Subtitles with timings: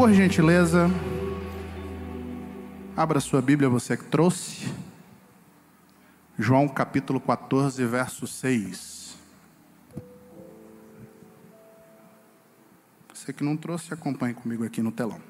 [0.00, 0.88] Por gentileza,
[2.96, 4.72] abra sua Bíblia, você que trouxe.
[6.38, 9.14] João capítulo 14, verso 6.
[13.12, 15.20] Você que não trouxe, acompanhe comigo aqui no telão.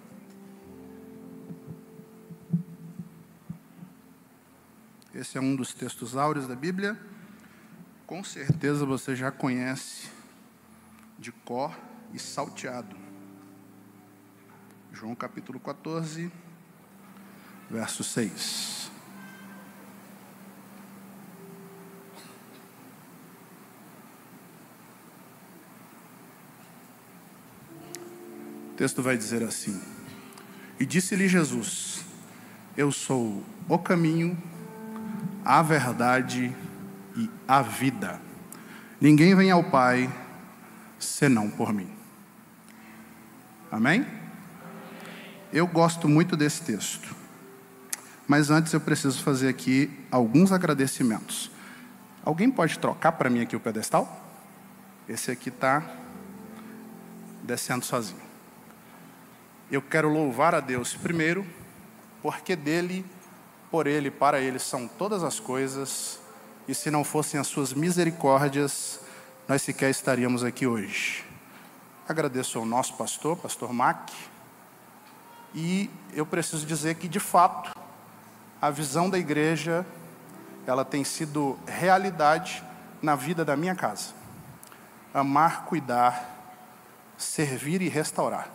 [5.12, 6.96] Esse é um dos textos áureos da Bíblia.
[8.07, 10.09] Com certeza você já conhece
[11.18, 11.77] de cor
[12.14, 13.00] e salteado.
[14.93, 16.30] João capítulo 14,
[17.71, 18.90] verso 6.
[28.72, 29.80] O texto vai dizer assim:
[30.79, 32.05] E disse-lhe Jesus:
[32.77, 34.36] Eu sou o caminho,
[35.44, 36.55] a verdade
[37.16, 38.20] e a vida.
[39.00, 40.12] Ninguém vem ao Pai
[40.98, 41.91] senão por mim.
[43.70, 44.19] Amém?
[45.53, 47.14] Eu gosto muito desse texto.
[48.27, 51.50] Mas antes eu preciso fazer aqui alguns agradecimentos.
[52.24, 54.24] Alguém pode trocar para mim aqui o pedestal?
[55.08, 55.83] Esse aqui está
[57.42, 58.20] descendo sozinho.
[59.70, 61.44] Eu quero louvar a Deus primeiro,
[62.22, 63.05] porque dele,
[63.70, 66.20] por ele, para ele são todas as coisas,
[66.69, 69.00] e se não fossem as suas misericórdias,
[69.48, 71.24] nós sequer estaríamos aqui hoje.
[72.08, 74.11] Agradeço ao nosso pastor, pastor Mac,
[75.54, 77.72] e eu preciso dizer que, de fato,
[78.60, 79.84] a visão da igreja,
[80.66, 82.62] ela tem sido realidade
[83.02, 84.12] na vida da minha casa.
[85.12, 86.54] Amar, cuidar,
[87.16, 88.48] servir e restaurar.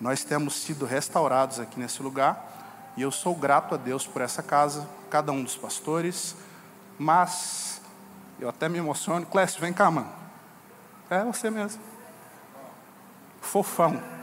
[0.00, 4.42] Nós temos sido restaurados aqui nesse lugar, e eu sou grato a Deus por essa
[4.42, 6.36] casa, cada um dos pastores,
[6.98, 7.80] mas
[8.38, 9.26] eu até me emociono.
[9.26, 10.12] Clécio, vem cá, mano.
[11.08, 11.82] É você mesmo.
[13.40, 14.19] Fofão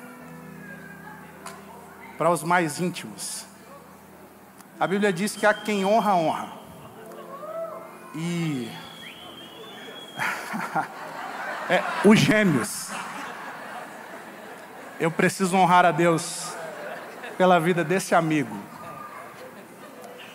[2.18, 3.46] para os mais íntimos.
[4.80, 6.50] A Bíblia diz que há quem honra, honra.
[8.16, 8.69] E.
[11.69, 12.90] é, os gêmeos.
[15.00, 16.53] Eu preciso honrar a Deus
[17.38, 18.56] pela vida desse amigo.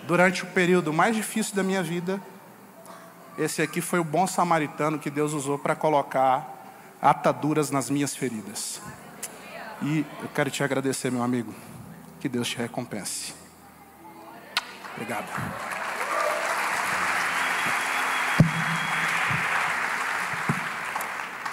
[0.04, 2.20] Durante o período mais difícil da minha vida,
[3.38, 6.48] esse aqui foi o bom samaritano que Deus usou para colocar
[7.00, 8.80] ataduras nas minhas feridas.
[9.80, 11.52] E eu quero te agradecer, meu amigo.
[12.22, 13.34] Que Deus te recompense.
[14.94, 15.26] Obrigado.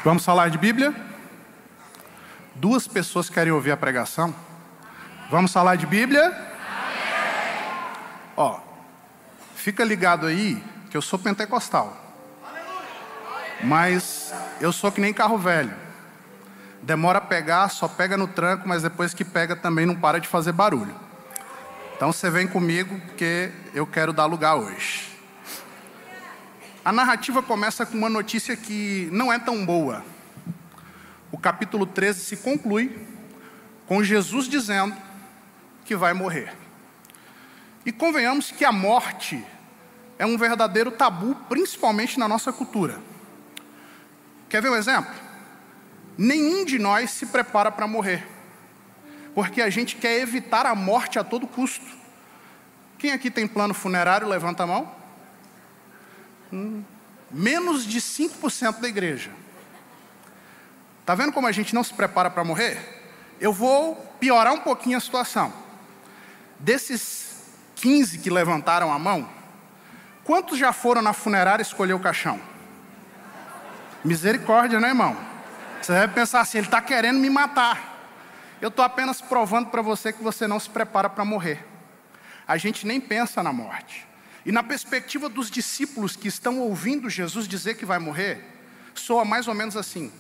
[0.06, 0.94] Vamos falar de Bíblia?
[2.54, 4.36] Duas pessoas querem ouvir a pregação.
[5.32, 6.38] Vamos falar de Bíblia?
[8.38, 8.60] Ó,
[9.56, 11.98] fica ligado aí que eu sou pentecostal.
[13.64, 14.32] Mas
[14.62, 15.89] eu sou que nem carro velho.
[16.82, 20.28] Demora a pegar, só pega no tranco, mas depois que pega também não para de
[20.28, 20.96] fazer barulho.
[21.96, 25.10] Então você vem comigo porque eu quero dar lugar hoje.
[26.84, 30.04] A narrativa começa com uma notícia que não é tão boa.
[31.32, 33.06] O capítulo 13 se conclui
[33.86, 34.96] com Jesus dizendo
[35.84, 36.54] que vai morrer.
[37.86, 39.44] E convenhamos que a morte
[40.18, 43.00] é um verdadeiro tabu, principalmente na nossa cultura.
[44.48, 45.14] Quer ver um exemplo?
[46.22, 48.28] Nenhum de nós se prepara para morrer,
[49.34, 51.86] porque a gente quer evitar a morte a todo custo.
[52.98, 54.92] Quem aqui tem plano funerário, levanta a mão.
[56.52, 56.84] Hum,
[57.32, 59.32] menos de 5% da igreja.
[61.00, 63.02] Está vendo como a gente não se prepara para morrer?
[63.40, 65.54] Eu vou piorar um pouquinho a situação.
[66.60, 67.46] Desses
[67.78, 69.30] 15 que levantaram a mão,
[70.26, 72.42] quantos já foram na funerária escolher o caixão?
[74.04, 75.29] Misericórdia, né, irmão?
[75.82, 77.98] Você deve pensar assim: ele está querendo me matar.
[78.62, 81.66] Eu estou apenas provando para você que você não se prepara para morrer.
[82.48, 84.08] A gente nem pensa na morte.
[84.46, 88.44] E na perspectiva dos discípulos que estão ouvindo Jesus dizer que vai morrer,
[88.94, 90.12] soa mais ou menos assim.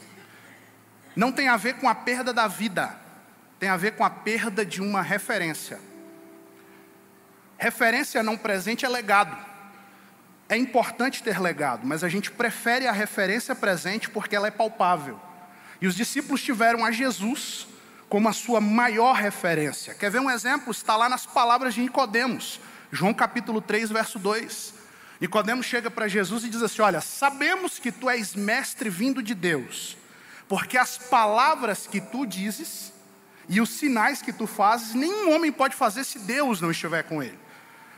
[1.15, 2.95] Não tem a ver com a perda da vida,
[3.59, 5.79] tem a ver com a perda de uma referência.
[7.57, 9.35] Referência não presente é legado.
[10.47, 15.19] É importante ter legado, mas a gente prefere a referência presente porque ela é palpável.
[15.81, 17.67] E os discípulos tiveram a Jesus
[18.09, 19.93] como a sua maior referência.
[19.93, 20.71] Quer ver um exemplo?
[20.71, 22.59] Está lá nas palavras de Nicodemos,
[22.91, 24.73] João capítulo 3, verso 2.
[25.21, 29.35] Nicodemos chega para Jesus e diz assim: Olha, sabemos que tu és mestre vindo de
[29.35, 29.97] Deus,
[30.47, 32.91] porque as palavras que tu dizes
[33.47, 37.21] e os sinais que tu fazes, nenhum homem pode fazer se Deus não estiver com
[37.21, 37.37] ele.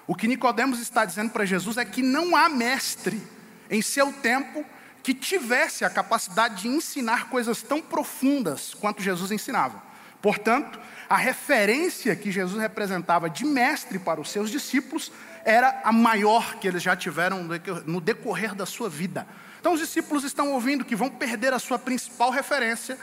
[0.08, 3.22] O que Nicodemos está dizendo para Jesus é que não há mestre
[3.70, 4.66] em seu tempo
[5.04, 9.82] que tivesse a capacidade de ensinar coisas tão profundas quanto Jesus ensinava.
[10.22, 15.12] Portanto, a referência que Jesus representava de mestre para os seus discípulos
[15.44, 17.44] era a maior que eles já tiveram
[17.86, 19.28] no decorrer da sua vida.
[19.60, 22.98] Então, os discípulos estão ouvindo que vão perder a sua principal referência.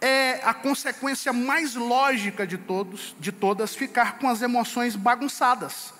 [0.00, 5.94] É a consequência mais lógica de todos, de todas, ficar com as emoções bagunçadas,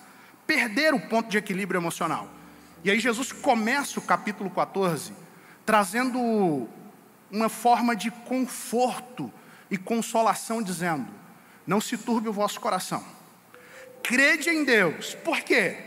[0.45, 2.29] perder o ponto de equilíbrio emocional.
[2.83, 5.13] E aí Jesus começa o capítulo 14
[5.65, 6.67] trazendo
[7.31, 9.31] uma forma de conforto
[9.71, 11.07] e consolação, dizendo:
[11.65, 13.03] Não se turbe o vosso coração,
[14.03, 15.15] crede em Deus.
[15.15, 15.77] Por quê?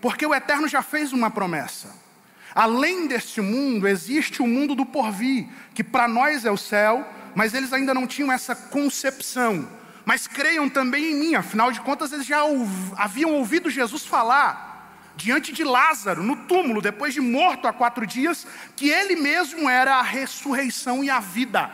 [0.00, 1.94] Porque o Eterno já fez uma promessa.
[2.54, 7.52] Além deste mundo, existe o mundo do porvir, que para nós é o céu, mas
[7.52, 9.68] eles ainda não tinham essa concepção.
[10.06, 12.40] Mas creiam também em mim, afinal de contas, eles já
[12.96, 14.67] haviam ouvido Jesus falar
[15.18, 19.96] diante de Lázaro, no túmulo, depois de morto há quatro dias, que ele mesmo era
[19.96, 21.68] a ressurreição e a vida.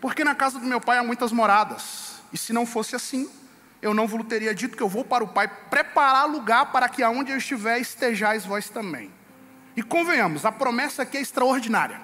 [0.00, 3.28] Porque na casa do meu pai há muitas moradas, e se não fosse assim,
[3.82, 7.02] eu não vos teria dito que eu vou para o Pai preparar lugar para que
[7.02, 9.10] aonde eu estiver estejais vós também.
[9.76, 12.00] E convenhamos, a promessa aqui é extraordinária.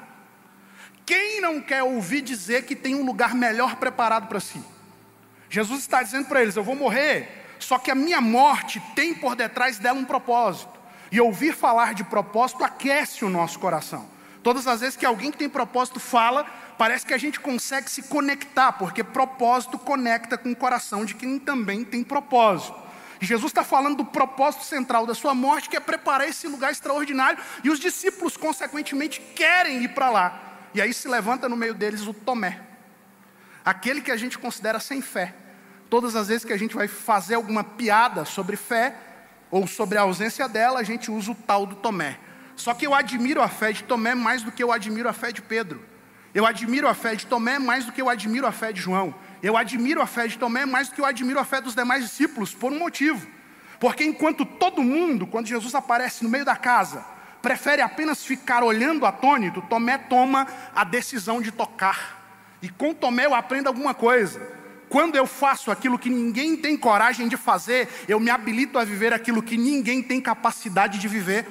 [1.07, 4.63] Quem não quer ouvir dizer que tem um lugar melhor preparado para si?
[5.51, 9.35] Jesus está dizendo para eles: Eu vou morrer, só que a minha morte tem por
[9.35, 10.73] detrás dela um propósito.
[11.11, 14.09] E ouvir falar de propósito aquece o nosso coração.
[14.43, 16.45] Todas as vezes que alguém que tem propósito fala,
[16.77, 21.39] parece que a gente consegue se conectar, porque propósito conecta com o coração de quem
[21.39, 22.85] também tem propósito.
[23.21, 27.39] Jesus está falando do propósito central da sua morte, que é preparar esse lugar extraordinário,
[27.63, 30.41] e os discípulos, consequentemente, querem ir para lá.
[30.75, 32.61] E aí se levanta no meio deles o Tomé,
[33.65, 35.35] aquele que a gente considera sem fé
[35.95, 38.97] Todas as vezes que a gente vai fazer alguma piada sobre fé
[39.49, 42.19] ou sobre a ausência dela, a gente usa o tal do Tomé.
[42.57, 45.31] Só que eu admiro a fé de Tomé mais do que eu admiro a fé
[45.31, 45.81] de Pedro.
[46.35, 49.15] Eu admiro a fé de Tomé mais do que eu admiro a fé de João.
[49.41, 52.03] Eu admiro a fé de Tomé mais do que eu admiro a fé dos demais
[52.03, 53.25] discípulos, por um motivo.
[53.79, 57.05] Porque enquanto todo mundo, quando Jesus aparece no meio da casa,
[57.41, 60.45] prefere apenas ficar olhando atônito, Tomé toma
[60.75, 62.21] a decisão de tocar.
[62.61, 64.54] E com Tomé eu aprendo alguma coisa.
[64.95, 69.13] Quando eu faço aquilo que ninguém tem coragem de fazer, eu me habilito a viver
[69.13, 71.49] aquilo que ninguém tem capacidade de viver.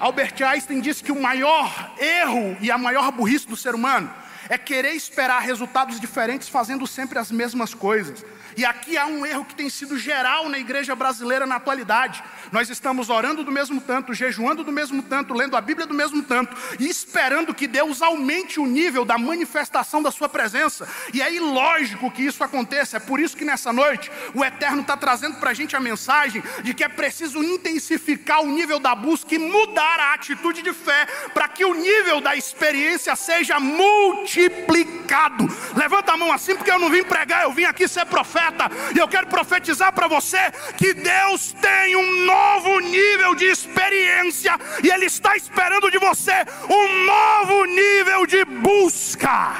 [0.00, 4.10] Albert Einstein disse que o maior erro e a maior burrice do ser humano
[4.48, 8.24] é querer esperar resultados diferentes fazendo sempre as mesmas coisas.
[8.56, 12.24] E aqui há um erro que tem sido geral na igreja brasileira na atualidade.
[12.50, 16.22] Nós estamos orando do mesmo tanto, jejuando do mesmo tanto, lendo a Bíblia do mesmo
[16.22, 20.88] tanto e esperando que Deus aumente o nível da manifestação da Sua presença.
[21.12, 22.96] E é ilógico que isso aconteça.
[22.96, 26.42] É por isso que nessa noite o Eterno está trazendo para a gente a mensagem
[26.62, 31.04] de que é preciso intensificar o nível da busca e mudar a atitude de fé
[31.34, 35.46] para que o nível da experiência seja multiplicado.
[35.76, 38.70] Levanta a mão assim, porque eu não vim pregar, eu vim aqui ser profeta profeta,
[38.94, 40.38] e eu quero profetizar para você
[40.76, 44.52] que Deus tem um novo nível de experiência,
[44.82, 46.32] e Ele está esperando de você
[46.68, 49.54] um novo nível de busca.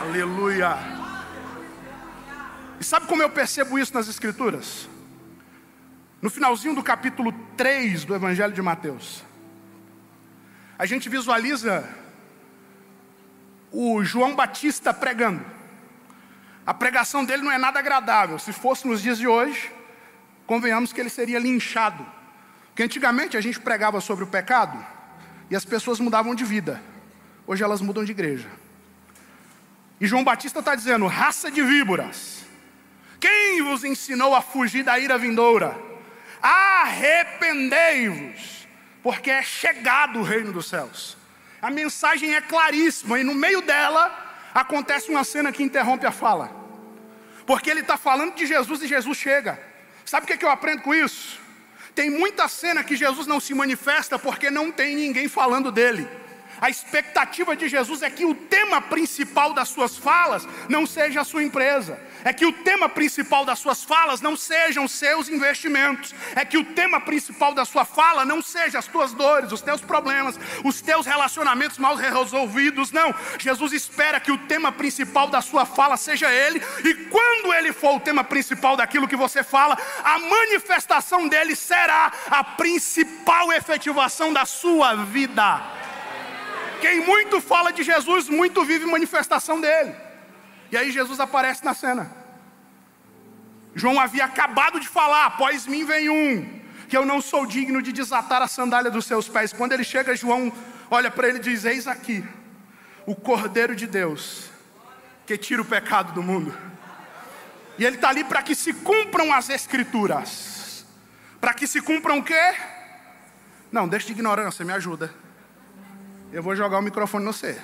[0.00, 0.76] Aleluia.
[2.78, 4.88] E sabe como eu percebo isso nas Escrituras?
[6.20, 9.22] No finalzinho do capítulo 3 do Evangelho de Mateus,
[10.78, 11.88] a gente visualiza
[13.72, 15.55] o João Batista pregando.
[16.66, 18.40] A pregação dele não é nada agradável.
[18.40, 19.70] Se fosse nos dias de hoje,
[20.46, 22.04] convenhamos que ele seria linchado.
[22.68, 24.84] Porque antigamente a gente pregava sobre o pecado
[25.48, 26.82] e as pessoas mudavam de vida.
[27.46, 28.48] Hoje elas mudam de igreja.
[30.00, 32.44] E João Batista está dizendo: raça de víboras,
[33.20, 35.80] quem vos ensinou a fugir da ira vindoura?
[36.42, 38.66] Arrependei-vos,
[39.04, 41.16] porque é chegado o reino dos céus.
[41.62, 44.25] A mensagem é claríssima, e no meio dela
[44.60, 46.50] acontece uma cena que interrompe a fala.
[47.44, 49.60] Porque ele está falando de Jesus e Jesus chega.
[50.04, 51.38] Sabe o que, é que eu aprendo com isso?
[51.94, 56.08] Tem muita cena que Jesus não se manifesta porque não tem ninguém falando dele.
[56.58, 61.24] A expectativa de Jesus é que o tema principal das suas falas não seja a
[61.24, 66.44] sua empresa, é que o tema principal das suas falas não sejam seus investimentos, é
[66.44, 70.36] que o tema principal da sua fala não seja as tuas dores, os teus problemas,
[70.64, 73.14] os teus relacionamentos mal resolvidos, não.
[73.38, 77.94] Jesus espera que o tema principal da sua fala seja Ele, e quando Ele for
[77.94, 84.44] o tema principal daquilo que você fala, a manifestação dele será a principal efetivação da
[84.44, 85.62] sua vida.
[86.80, 89.94] Quem muito fala de Jesus, muito vive manifestação dele.
[90.72, 92.15] E aí Jesus aparece na cena.
[93.76, 97.92] João havia acabado de falar: após mim vem um, que eu não sou digno de
[97.92, 99.52] desatar a sandália dos seus pés.
[99.52, 100.50] Quando ele chega, João
[100.90, 102.24] olha para ele e diz: Eis aqui.
[103.04, 104.50] o Cordeiro de Deus,
[105.26, 106.56] que tira o pecado do mundo.
[107.78, 110.86] E ele está ali para que se cumpram as escrituras.
[111.38, 112.54] Para que se cumpram o quê?
[113.70, 115.12] Não, deixa de ignorância, me ajuda.
[116.32, 117.60] Eu vou jogar o microfone no você.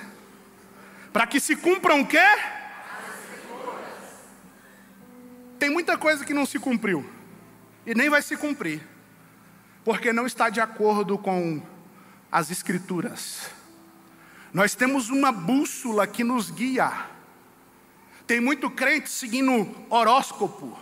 [1.11, 2.23] Para que se cumpram o quê?
[5.73, 7.09] Muita coisa que não se cumpriu.
[7.85, 8.81] E nem vai se cumprir.
[9.83, 11.61] Porque não está de acordo com
[12.31, 13.49] as escrituras.
[14.53, 16.91] Nós temos uma bússola que nos guia.
[18.25, 20.79] Tem muito crente seguindo horóscopo.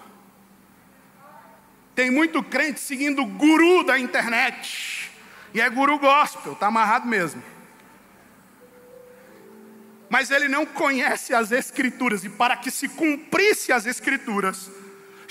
[1.95, 5.10] Tem muito crente seguindo guru da internet.
[5.53, 7.41] E é guru gospel, está amarrado mesmo.
[10.10, 14.69] Mas ele não conhece as escrituras, e para que se cumprisse as escrituras,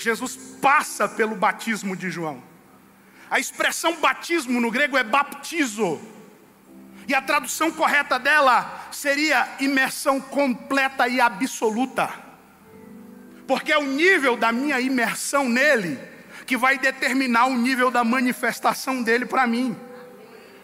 [0.01, 2.43] Jesus passa pelo batismo de João.
[3.29, 6.01] A expressão batismo no grego é baptizo.
[7.07, 12.09] E a tradução correta dela seria imersão completa e absoluta.
[13.47, 15.99] Porque é o nível da minha imersão nele
[16.45, 19.75] que vai determinar o nível da manifestação dele para mim.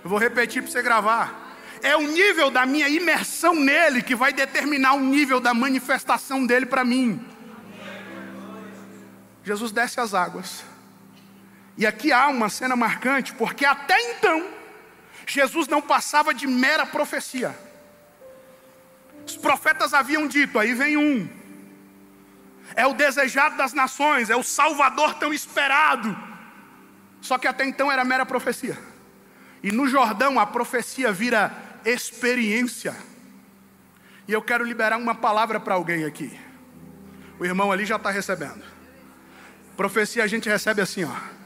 [0.04, 1.58] Eu vou repetir para você gravar.
[1.82, 6.66] É o nível da minha imersão nele que vai determinar o nível da manifestação dele
[6.66, 7.20] para mim.
[9.48, 10.62] Jesus desce as águas.
[11.78, 14.46] E aqui há uma cena marcante, porque até então,
[15.26, 17.58] Jesus não passava de mera profecia.
[19.26, 21.30] Os profetas haviam dito: aí vem um,
[22.76, 26.14] é o desejado das nações, é o Salvador tão esperado.
[27.22, 28.78] Só que até então era mera profecia.
[29.64, 32.94] E no Jordão a profecia vira experiência.
[34.28, 36.38] E eu quero liberar uma palavra para alguém aqui.
[37.40, 38.77] O irmão ali já está recebendo.
[39.78, 41.37] Profecia a gente recebe assim, ó.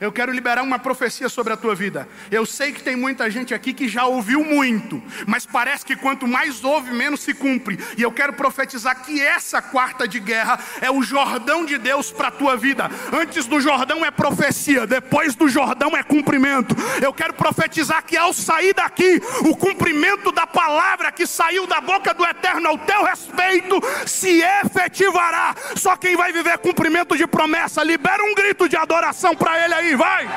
[0.00, 2.08] Eu quero liberar uma profecia sobre a tua vida.
[2.30, 6.26] Eu sei que tem muita gente aqui que já ouviu muito, mas parece que quanto
[6.26, 7.78] mais ouve, menos se cumpre.
[7.96, 12.28] E eu quero profetizar que essa quarta de guerra é o Jordão de Deus para
[12.28, 12.88] a tua vida.
[13.12, 16.76] Antes do Jordão é profecia, depois do Jordão é cumprimento.
[17.02, 22.14] Eu quero profetizar que ao sair daqui, o cumprimento da palavra que saiu da boca
[22.14, 25.56] do Eterno ao teu respeito se efetivará.
[25.74, 29.87] Só quem vai viver cumprimento de promessa, libera um grito de adoração para ele aí
[29.88, 30.28] aí, vai!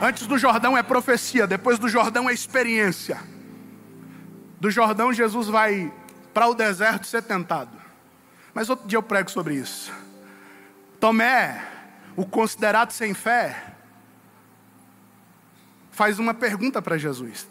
[0.00, 3.20] Antes do Jordão é profecia, depois do Jordão é experiência.
[4.60, 5.92] Do Jordão, Jesus vai
[6.32, 7.76] para o deserto ser tentado.
[8.52, 9.92] Mas outro dia eu prego sobre isso.
[11.00, 11.62] Tomé,
[12.16, 13.74] o considerado sem fé,
[15.90, 17.48] faz uma pergunta para Jesus.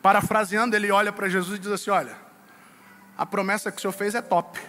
[0.00, 2.16] Parafraseando, ele olha para Jesus e diz assim: Olha,
[3.16, 4.60] a promessa que o Senhor fez é top,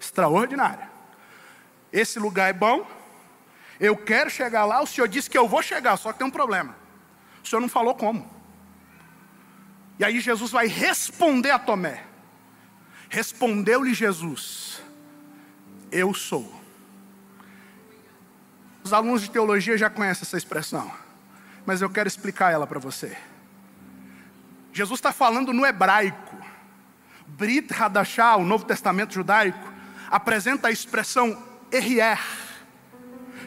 [0.00, 0.87] extraordinária.
[1.92, 2.86] Esse lugar é bom,
[3.80, 4.82] eu quero chegar lá.
[4.82, 6.76] O senhor disse que eu vou chegar, só que tem um problema.
[7.42, 8.28] O senhor não falou como.
[9.98, 12.04] E aí Jesus vai responder a Tomé.
[13.08, 14.82] Respondeu-lhe Jesus:
[15.90, 16.56] Eu sou.
[18.82, 20.90] Os alunos de teologia já conhecem essa expressão,
[21.66, 23.16] mas eu quero explicar ela para você.
[24.72, 26.36] Jesus está falando no hebraico.
[27.26, 29.72] Brit Hadashah, o Novo Testamento judaico,
[30.10, 32.20] apresenta a expressão Erier,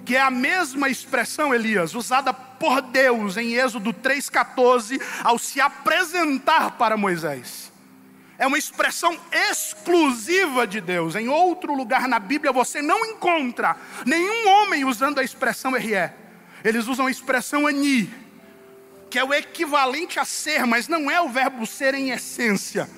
[0.06, 6.72] que é a mesma expressão, Elias, usada por Deus em Êxodo 3,14, ao se apresentar
[6.72, 7.72] para Moisés.
[8.38, 11.16] É uma expressão exclusiva de Deus.
[11.16, 16.16] Em outro lugar na Bíblia você não encontra nenhum homem usando a expressão Erier.
[16.64, 18.12] Eles usam a expressão ani,
[19.10, 22.90] que é o equivalente a ser, mas não é o verbo ser em essência.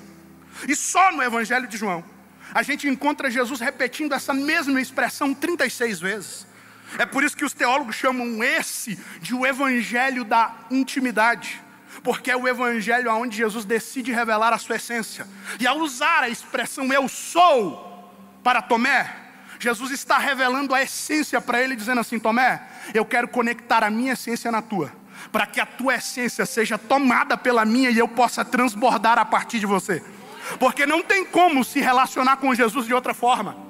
[0.66, 2.13] E só no Evangelho de João
[2.54, 6.46] a gente encontra Jesus repetindo essa mesma expressão 36 vezes.
[6.96, 11.60] É por isso que os teólogos chamam esse de o evangelho da intimidade,
[12.04, 15.26] porque é o evangelho onde Jesus decide revelar a sua essência.
[15.58, 18.12] E ao usar a expressão eu sou
[18.44, 19.12] para Tomé,
[19.58, 24.12] Jesus está revelando a essência para ele, dizendo assim: Tomé, eu quero conectar a minha
[24.12, 24.92] essência na tua,
[25.32, 29.58] para que a tua essência seja tomada pela minha e eu possa transbordar a partir
[29.58, 30.00] de você
[30.58, 33.64] porque não tem como se relacionar com Jesus de outra forma.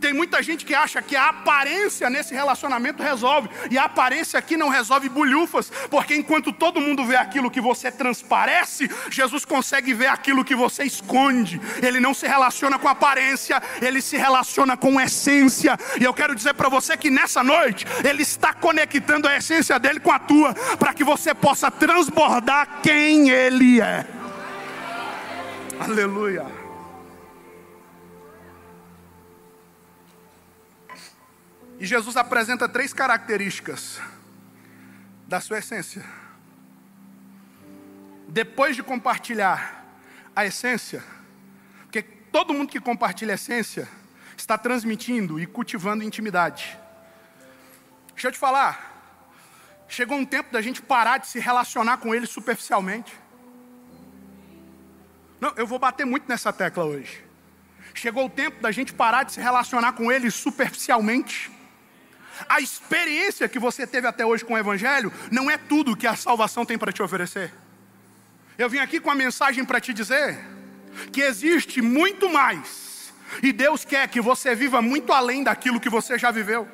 [0.00, 4.56] Tem muita gente que acha que a aparência nesse relacionamento resolve, e a aparência aqui
[4.56, 10.08] não resolve bulhufas, porque enquanto todo mundo vê aquilo que você transparece, Jesus consegue ver
[10.08, 11.60] aquilo que você esconde.
[11.82, 15.78] Ele não se relaciona com aparência, ele se relaciona com essência.
[16.00, 20.00] E eu quero dizer para você que nessa noite, ele está conectando a essência dele
[20.00, 24.21] com a tua, para que você possa transbordar quem ele é.
[25.82, 26.46] Aleluia.
[31.80, 34.00] E Jesus apresenta três características
[35.26, 36.04] da sua essência.
[38.28, 39.84] depois de compartilhar
[40.34, 41.04] a essência,
[41.82, 43.86] porque todo mundo que compartilha a essência
[44.36, 46.78] está transmitindo e cultivando intimidade.
[48.14, 48.72] Deixa eu te falar,
[49.86, 53.21] chegou um tempo da gente parar de se relacionar com ele superficialmente.
[55.42, 57.20] Não, eu vou bater muito nessa tecla hoje.
[57.94, 61.50] Chegou o tempo da gente parar de se relacionar com ele superficialmente.
[62.48, 66.14] A experiência que você teve até hoje com o Evangelho não é tudo que a
[66.14, 67.52] salvação tem para te oferecer.
[68.56, 70.38] Eu vim aqui com a mensagem para te dizer
[71.12, 76.16] que existe muito mais, e Deus quer que você viva muito além daquilo que você
[76.16, 76.68] já viveu.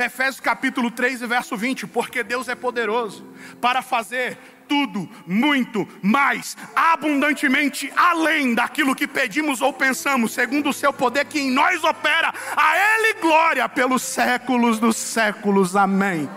[0.00, 3.26] Efésios capítulo 3 e verso 20, porque Deus é poderoso
[3.60, 4.36] para fazer
[4.68, 11.38] tudo muito mais abundantemente além daquilo que pedimos ou pensamos, segundo o seu poder que
[11.38, 12.32] em nós opera.
[12.56, 15.76] A ele glória pelos séculos dos séculos.
[15.76, 16.28] Amém.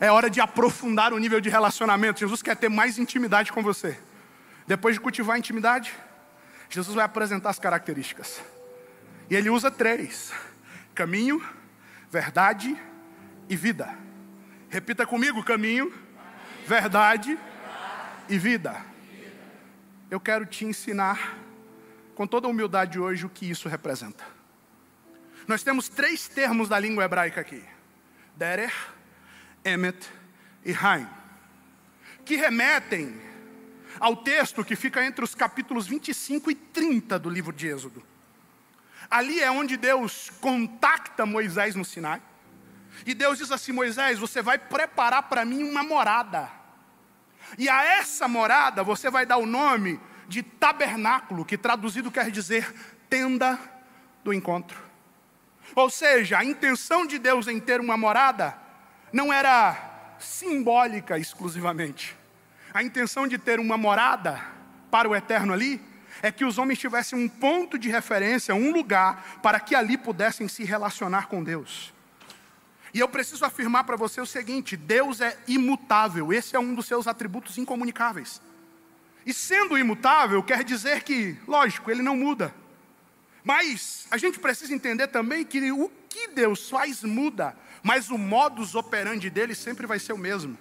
[0.00, 2.20] É hora de aprofundar o nível de relacionamento.
[2.20, 3.98] Jesus quer ter mais intimidade com você.
[4.66, 5.92] Depois de cultivar a intimidade,
[6.70, 8.40] Jesus vai apresentar as características.
[9.28, 10.32] E ele usa três:
[10.94, 11.42] caminho,
[12.10, 12.76] verdade
[13.48, 13.96] e vida.
[14.68, 15.92] Repita comigo: caminho,
[16.66, 17.38] verdade
[18.28, 18.84] e vida.
[20.10, 21.38] Eu quero te ensinar,
[22.14, 24.24] com toda humildade hoje, o que isso representa.
[25.46, 27.62] Nós temos três termos da língua hebraica aqui:
[28.36, 28.72] Derer,
[29.64, 30.08] Emet
[30.64, 31.08] e Haim,
[32.24, 33.20] que remetem
[33.98, 38.09] ao texto que fica entre os capítulos 25 e 30 do livro de Êxodo.
[39.10, 42.22] Ali é onde Deus contacta Moisés no Sinai.
[43.04, 46.48] E Deus diz assim: Moisés, você vai preparar para mim uma morada.
[47.58, 52.72] E a essa morada você vai dar o nome de tabernáculo, que traduzido quer dizer
[53.08, 53.58] tenda
[54.22, 54.80] do encontro.
[55.74, 58.56] Ou seja, a intenção de Deus em ter uma morada
[59.12, 62.16] não era simbólica exclusivamente.
[62.72, 64.40] A intenção de ter uma morada
[64.90, 65.80] para o eterno ali
[66.22, 70.48] é que os homens tivessem um ponto de referência, um lugar para que ali pudessem
[70.48, 71.92] se relacionar com Deus.
[72.92, 76.86] E eu preciso afirmar para você o seguinte: Deus é imutável, esse é um dos
[76.86, 78.40] seus atributos incomunicáveis.
[79.24, 82.54] E sendo imutável, quer dizer que, lógico, ele não muda.
[83.44, 88.74] Mas a gente precisa entender também que o que Deus faz muda, mas o modus
[88.74, 90.58] operandi dele sempre vai ser o mesmo.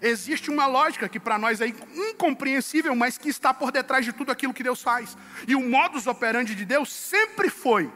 [0.00, 4.30] Existe uma lógica que para nós é incompreensível, mas que está por detrás de tudo
[4.30, 5.16] aquilo que Deus faz.
[5.46, 7.90] E o modus operandi de Deus sempre foi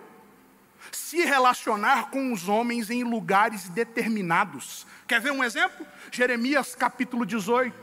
[0.91, 4.87] se relacionar com os homens em lugares determinados.
[5.07, 5.87] Quer ver um exemplo?
[6.11, 7.75] Jeremias capítulo 18.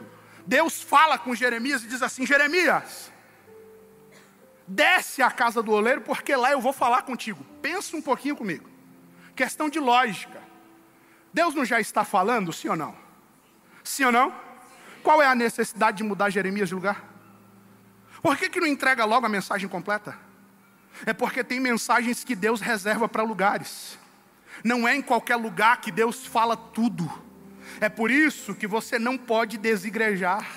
[0.45, 3.11] Deus fala com Jeremias e diz assim: Jeremias,
[4.67, 7.43] desce à casa do oleiro, porque lá eu vou falar contigo.
[7.61, 8.69] Pensa um pouquinho comigo.
[9.35, 10.41] Questão de lógica.
[11.33, 13.08] Deus não já está falando, sim ou não?
[13.89, 14.31] Sim ou não?
[15.01, 17.03] Qual é a necessidade de mudar Jeremias de lugar?
[18.21, 20.15] Por que, que não entrega logo a mensagem completa?
[21.07, 23.97] É porque tem mensagens que Deus reserva para lugares.
[24.63, 27.11] Não é em qualquer lugar que Deus fala tudo.
[27.81, 30.47] É por isso que você não pode desigrejar.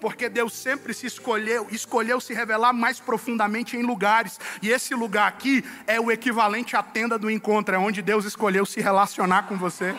[0.00, 4.40] Porque Deus sempre se escolheu, escolheu se revelar mais profundamente em lugares.
[4.62, 8.64] E esse lugar aqui é o equivalente à tenda do encontro, é onde Deus escolheu
[8.64, 9.94] se relacionar com você.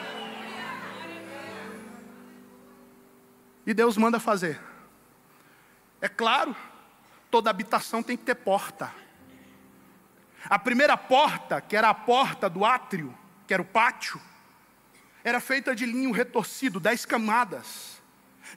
[3.66, 4.60] E Deus manda fazer.
[6.02, 6.56] É claro,
[7.32, 8.94] toda habitação tem que ter porta.
[10.50, 14.20] A primeira porta, que era a porta do átrio, que era o pátio,
[15.24, 18.02] era feita de linho retorcido, dez camadas.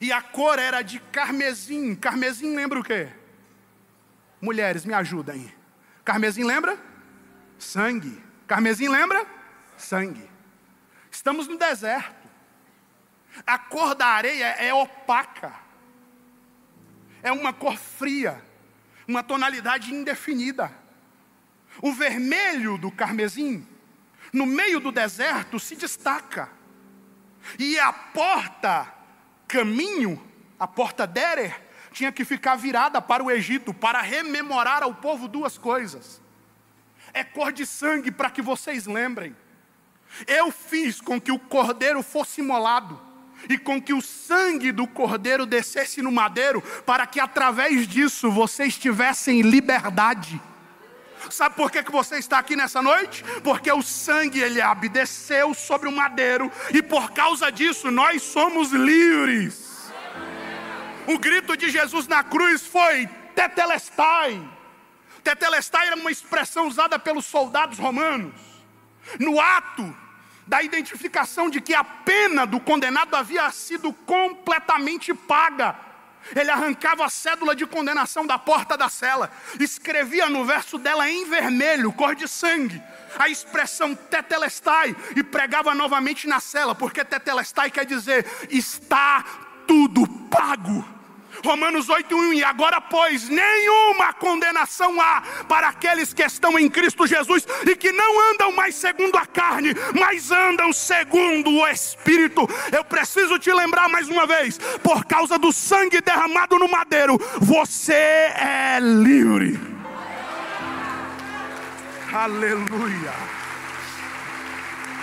[0.01, 1.95] E a cor era de carmesim.
[1.95, 3.09] Carmesim lembra o quê?
[4.41, 5.53] Mulheres, me ajudem.
[6.03, 6.77] Carmesim lembra?
[7.57, 8.21] Sangue.
[8.45, 9.25] Carmesim lembra?
[9.77, 10.29] Sangue.
[11.09, 12.16] Estamos no deserto.
[13.45, 15.53] A cor da areia é opaca.
[17.21, 18.41] É uma cor fria,
[19.07, 20.71] uma tonalidade indefinida.
[21.81, 23.67] O vermelho do carmesim,
[24.33, 26.49] no meio do deserto, se destaca.
[27.57, 28.91] E a porta,
[29.47, 30.21] caminho,
[30.59, 35.57] a porta Derer, tinha que ficar virada para o Egito, para rememorar ao povo duas
[35.57, 36.21] coisas.
[37.13, 39.35] É cor de sangue para que vocês lembrem.
[40.25, 43.06] Eu fiz com que o cordeiro fosse imolado
[43.49, 48.77] e com que o sangue do cordeiro descesse no madeiro, para que através disso vocês
[48.77, 50.41] tivessem liberdade.
[51.29, 53.23] Sabe por que, que você está aqui nessa noite?
[53.43, 59.91] Porque o sangue Eliabe desceu sobre o madeiro e por causa disso nós somos livres.
[61.07, 64.41] O grito de Jesus na cruz foi tetelestai.
[65.23, 68.33] Tetelestai era uma expressão usada pelos soldados romanos.
[69.19, 69.95] No ato
[70.47, 75.75] da identificação de que a pena do condenado havia sido completamente paga.
[76.35, 81.25] Ele arrancava a cédula de condenação da porta da cela, escrevia no verso dela em
[81.25, 82.81] vermelho, cor de sangue,
[83.17, 89.23] a expressão tetelestai e pregava novamente na cela, porque tetelestai quer dizer está
[89.65, 90.96] tudo pago.
[91.43, 97.45] Romanos 8:1 e agora pois nenhuma condenação há para aqueles que estão em Cristo Jesus
[97.65, 102.47] e que não andam mais segundo a carne, mas andam segundo o Espírito.
[102.71, 107.93] Eu preciso te lembrar mais uma vez, por causa do sangue derramado no madeiro, você
[107.93, 109.59] é livre.
[112.11, 113.13] Aleluia.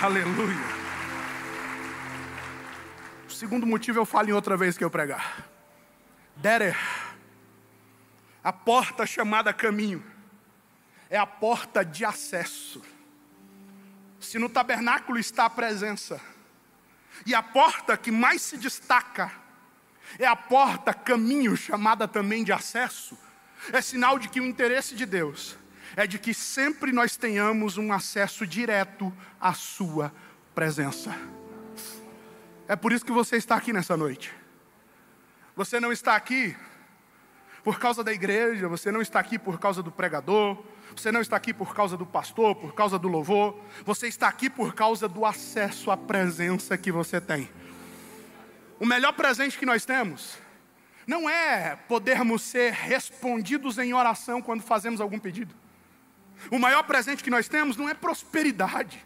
[0.02, 0.74] Aleluia.
[3.28, 5.53] O segundo motivo eu falo em outra vez que eu pregar.
[6.36, 6.76] Derer,
[8.42, 10.04] a porta chamada caminho,
[11.08, 12.82] é a porta de acesso.
[14.20, 16.20] Se no tabernáculo está a presença,
[17.24, 19.30] e a porta que mais se destaca
[20.18, 23.16] é a porta caminho, chamada também de acesso,
[23.72, 25.56] é sinal de que o interesse de Deus
[25.96, 30.12] é de que sempre nós tenhamos um acesso direto à Sua
[30.54, 31.14] presença.
[32.66, 34.32] É por isso que você está aqui nessa noite.
[35.56, 36.56] Você não está aqui
[37.62, 40.62] por causa da igreja, você não está aqui por causa do pregador,
[40.94, 44.50] você não está aqui por causa do pastor, por causa do louvor, você está aqui
[44.50, 47.48] por causa do acesso à presença que você tem.
[48.80, 50.36] O melhor presente que nós temos
[51.06, 55.54] não é podermos ser respondidos em oração quando fazemos algum pedido.
[56.50, 59.04] O maior presente que nós temos não é prosperidade.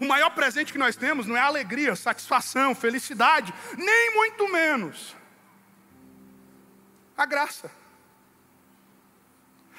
[0.00, 5.16] O maior presente que nós temos não é alegria, satisfação, felicidade, nem muito menos
[7.16, 7.70] a graça.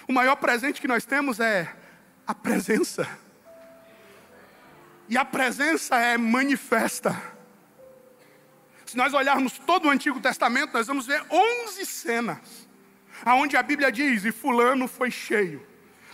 [0.07, 1.73] O maior presente que nós temos é
[2.25, 3.07] a presença.
[5.09, 7.15] E a presença é manifesta.
[8.85, 12.69] Se nós olharmos todo o Antigo Testamento, nós vamos ver 11 cenas,
[13.23, 15.65] aonde a Bíblia diz: "E fulano foi cheio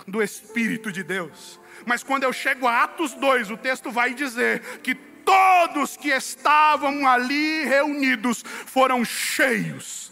[0.07, 1.59] do espírito de Deus".
[1.85, 7.07] Mas quando eu chego a Atos 2, o texto vai dizer que todos que estavam
[7.07, 10.10] ali reunidos foram cheios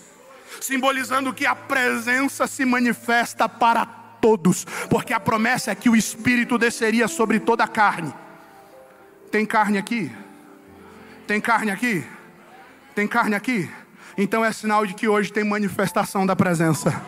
[0.62, 6.58] simbolizando que a presença se manifesta para todos, porque a promessa é que o Espírito
[6.58, 8.14] desceria sobre toda a carne.
[9.32, 10.12] Tem carne aqui?
[11.26, 12.06] Tem carne aqui?
[12.96, 13.70] Tem carne aqui?
[14.18, 17.02] Então é sinal de que hoje tem manifestação da presença.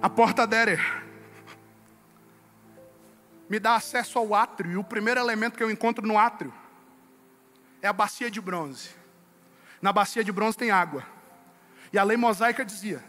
[0.00, 1.04] A porta Derer
[3.48, 6.52] me dá acesso ao átrio, e o primeiro elemento que eu encontro no átrio
[7.80, 8.90] é a bacia de bronze.
[9.86, 11.06] Na bacia de bronze tem água.
[11.92, 13.04] E a lei mosaica dizia: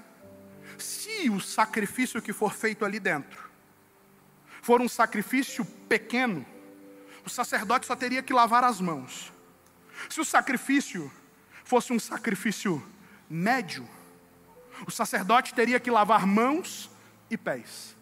[0.78, 3.50] se o sacrifício que for feito ali dentro
[4.62, 6.46] for um sacrifício pequeno,
[7.26, 9.34] o sacerdote só teria que lavar as mãos.
[10.08, 11.12] Se o sacrifício
[11.63, 12.88] fosse um sacrifício
[13.28, 13.90] médio,
[14.86, 16.92] o sacerdote teria que lavar mãos
[17.28, 17.96] e pés.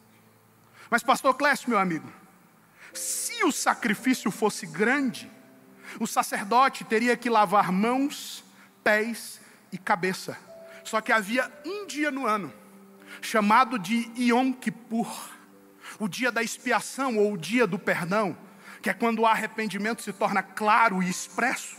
[0.90, 2.12] Mas, pastor Clécio, meu amigo,
[2.94, 5.32] se o sacrifício fosse grande,
[5.98, 8.44] o sacerdote teria que lavar mãos
[8.86, 10.38] pés e cabeça.
[10.84, 12.54] Só que havia um dia no ano,
[13.20, 15.32] chamado de Yom Kippur,
[15.98, 18.38] o dia da expiação ou o dia do perdão,
[18.84, 21.78] que é quando o arrependimento se torna claro e expresso,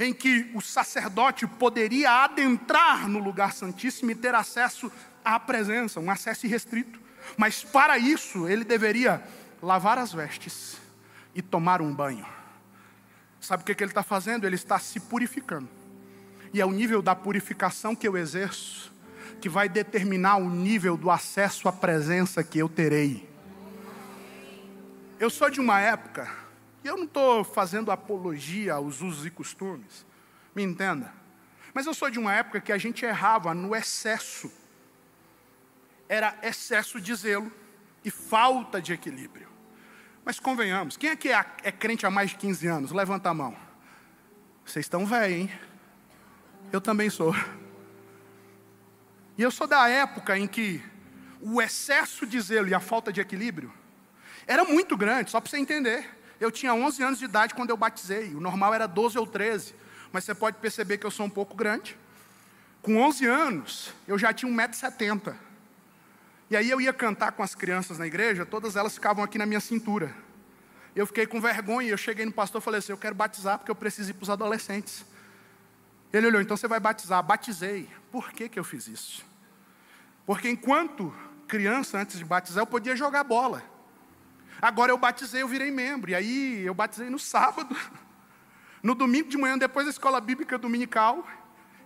[0.00, 4.90] em que o sacerdote poderia adentrar no lugar santíssimo e ter acesso
[5.22, 6.98] à presença, um acesso irrestrito.
[7.36, 9.22] Mas para isso ele deveria
[9.62, 10.78] lavar as vestes
[11.34, 12.26] e tomar um banho.
[13.40, 14.46] Sabe o que, que ele está fazendo?
[14.46, 15.83] Ele está se purificando.
[16.54, 18.94] E é o nível da purificação que eu exerço
[19.40, 23.28] que vai determinar o nível do acesso à presença que eu terei.
[25.18, 26.32] Eu sou de uma época,
[26.84, 30.06] e eu não estou fazendo apologia aos usos e costumes,
[30.54, 31.12] me entenda,
[31.74, 34.50] mas eu sou de uma época que a gente errava no excesso.
[36.08, 37.50] Era excesso de zelo
[38.04, 39.48] e falta de equilíbrio.
[40.24, 42.92] Mas convenhamos, quem que é, é crente há mais de 15 anos?
[42.92, 43.56] Levanta a mão.
[44.64, 45.73] Vocês estão velhos, hein?
[46.72, 47.34] Eu também sou.
[49.36, 50.82] E eu sou da época em que
[51.40, 53.72] o excesso de zelo e a falta de equilíbrio
[54.46, 56.08] era muito grande, só para você entender.
[56.40, 59.74] Eu tinha 11 anos de idade quando eu batizei, o normal era 12 ou 13,
[60.12, 61.96] mas você pode perceber que eu sou um pouco grande.
[62.82, 65.34] Com 11 anos, eu já tinha 1,70m.
[66.50, 69.46] E aí eu ia cantar com as crianças na igreja, todas elas ficavam aqui na
[69.46, 70.14] minha cintura.
[70.94, 73.70] Eu fiquei com vergonha, eu cheguei no pastor e falei assim: eu quero batizar porque
[73.70, 75.04] eu preciso ir para os adolescentes.
[76.16, 77.20] Ele olhou, então você vai batizar.
[77.24, 77.90] Batizei.
[78.12, 79.26] Por que, que eu fiz isso?
[80.24, 81.12] Porque enquanto
[81.48, 83.64] criança, antes de batizar, eu podia jogar bola.
[84.62, 86.12] Agora eu batizei, eu virei membro.
[86.12, 87.76] E aí eu batizei no sábado.
[88.80, 91.26] No domingo de manhã, depois da escola bíblica dominical,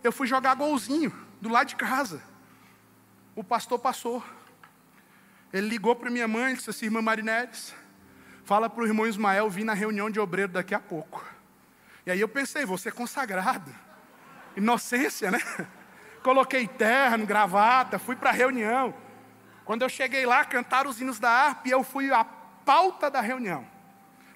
[0.05, 1.11] eu fui jogar golzinho
[1.41, 2.23] do lado de casa.
[3.35, 4.23] O pastor passou.
[5.51, 7.75] Ele ligou para minha mãe, disse assim, irmã Marineres,
[8.45, 11.25] fala para o irmão Ismael vir na reunião de obreiro daqui a pouco.
[12.05, 13.88] E aí eu pensei, vou ser consagrado.
[14.59, 15.41] Inocência, né?
[16.23, 18.95] Coloquei terno, gravata, fui para a reunião.
[19.65, 23.21] Quando eu cheguei lá, cantaram os hinos da harpa e eu fui a pauta da
[23.21, 23.67] reunião.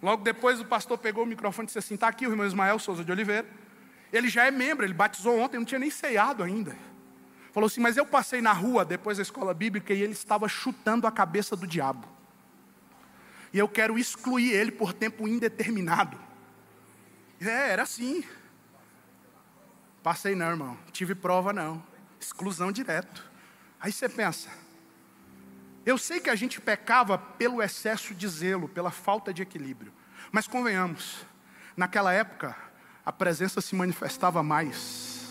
[0.03, 2.79] Logo depois o pastor pegou o microfone e disse assim: está aqui o irmão Ismael
[2.79, 3.47] Souza de Oliveira.
[4.13, 6.77] Ele já é membro, ele batizou ontem, não tinha nem ceiado ainda.
[7.53, 11.07] Falou assim: Mas eu passei na rua depois da escola bíblica e ele estava chutando
[11.07, 12.07] a cabeça do diabo.
[13.53, 16.19] E eu quero excluir ele por tempo indeterminado.
[17.41, 18.25] É, era assim.
[20.03, 20.79] Passei não, irmão.
[20.93, 21.83] Tive prova não.
[22.21, 23.31] Exclusão direto.
[23.81, 24.49] Aí você pensa,
[25.85, 29.93] eu sei que a gente pecava pelo excesso de zelo, pela falta de equilíbrio.
[30.31, 31.27] Mas convenhamos,
[31.77, 32.57] naquela época,
[33.05, 35.29] a presença se manifestava mais.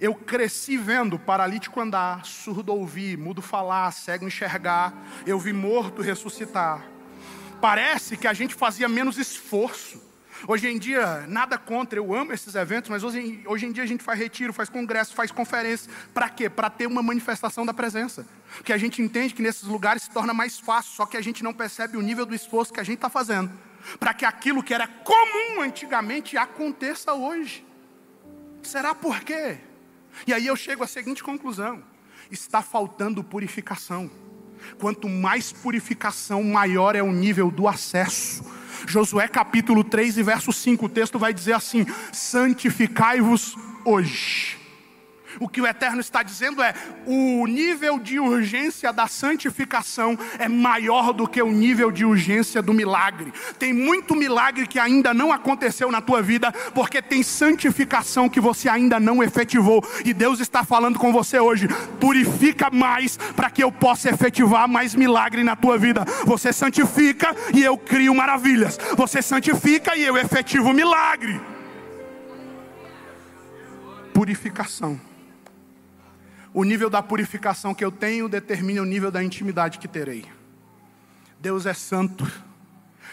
[0.00, 4.92] Eu cresci vendo paralítico andar, surdo ouvir, mudo falar, cego enxergar.
[5.24, 6.84] Eu vi morto ressuscitar.
[7.60, 10.07] Parece que a gente fazia menos esforço.
[10.46, 13.86] Hoje em dia, nada contra, eu amo esses eventos, mas hoje, hoje em dia a
[13.86, 15.90] gente faz retiro, faz congresso, faz conferência.
[16.14, 16.48] Para quê?
[16.48, 18.26] Para ter uma manifestação da presença.
[18.56, 21.42] Porque a gente entende que nesses lugares se torna mais fácil, só que a gente
[21.42, 23.50] não percebe o nível do esforço que a gente está fazendo.
[23.98, 27.66] Para que aquilo que era comum antigamente aconteça hoje.
[28.62, 29.58] Será por quê?
[30.26, 31.82] E aí eu chego à seguinte conclusão:
[32.30, 34.10] está faltando purificação.
[34.78, 38.57] Quanto mais purificação, maior é o nível do acesso.
[38.86, 44.57] Josué capítulo 3 e verso 5, o texto vai dizer assim: santificai-vos hoje.
[45.40, 46.74] O que o Eterno está dizendo é:
[47.06, 52.74] o nível de urgência da santificação é maior do que o nível de urgência do
[52.74, 53.32] milagre.
[53.58, 58.68] Tem muito milagre que ainda não aconteceu na tua vida, porque tem santificação que você
[58.68, 59.82] ainda não efetivou.
[60.04, 61.68] E Deus está falando com você hoje:
[62.00, 66.04] purifica mais para que eu possa efetivar mais milagre na tua vida.
[66.24, 68.78] Você santifica e eu crio maravilhas.
[68.96, 71.40] Você santifica e eu efetivo milagre.
[74.12, 75.07] Purificação.
[76.52, 80.24] O nível da purificação que eu tenho determina o nível da intimidade que terei.
[81.40, 82.30] Deus é santo.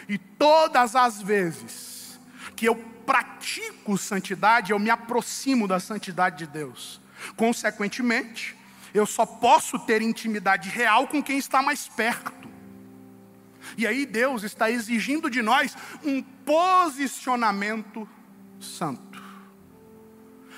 [0.08, 2.18] E todas as vezes
[2.54, 7.00] que eu pratico santidade, eu me aproximo da santidade de Deus.
[7.36, 8.56] Consequentemente,
[8.92, 12.48] eu só posso ter intimidade real com quem está mais perto.
[13.76, 18.08] E aí Deus está exigindo de nós um posicionamento
[18.60, 19.22] santo.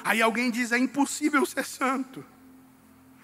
[0.05, 2.25] Aí alguém diz: é impossível ser santo.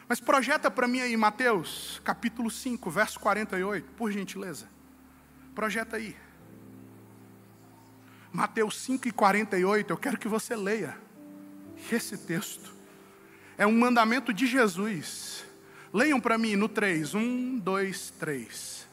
[0.09, 4.69] Mas projeta para mim aí, Mateus, capítulo 5, verso 48, por gentileza.
[5.55, 6.15] Projeta aí.
[8.31, 10.99] Mateus 5 e 48, eu quero que você leia
[11.91, 12.75] esse texto.
[13.57, 15.45] É um mandamento de Jesus.
[15.93, 17.15] Leiam para mim no 3.
[17.15, 18.89] 1, 2, 3.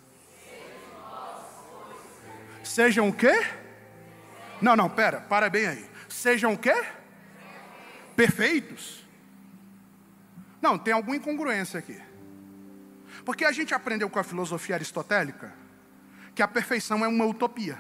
[2.64, 3.44] Sejam o quê?
[4.62, 5.86] Não, não, pera, para bem aí.
[6.08, 6.86] Sejam o quê?
[8.16, 9.01] Perfeitos
[10.62, 12.00] não, tem alguma incongruência aqui.
[13.26, 15.54] Porque a gente aprendeu com a filosofia aristotélica
[16.34, 17.78] que a perfeição é uma utopia.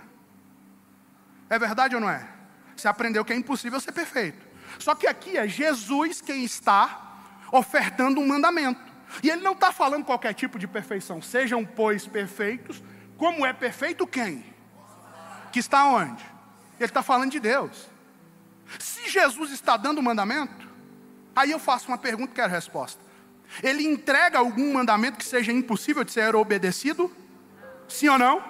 [1.50, 2.28] É verdade ou não é?
[2.76, 4.46] Você aprendeu que é impossível ser perfeito.
[4.80, 7.18] Só que aqui é Jesus quem está
[7.52, 8.92] ofertando um mandamento.
[9.22, 11.22] E ele não está falando qualquer tipo de perfeição.
[11.22, 12.82] Sejam, pois, perfeitos.
[13.18, 14.44] Como é perfeito quem?
[15.52, 16.24] Que está onde?
[16.80, 17.90] Ele está falando de Deus.
[18.80, 20.71] Se Jesus está dando o mandamento,
[21.36, 23.02] Aí eu faço uma pergunta e quero resposta.
[23.62, 27.12] Ele entrega algum mandamento que seja impossível de ser obedecido?
[27.88, 28.44] Sim ou não?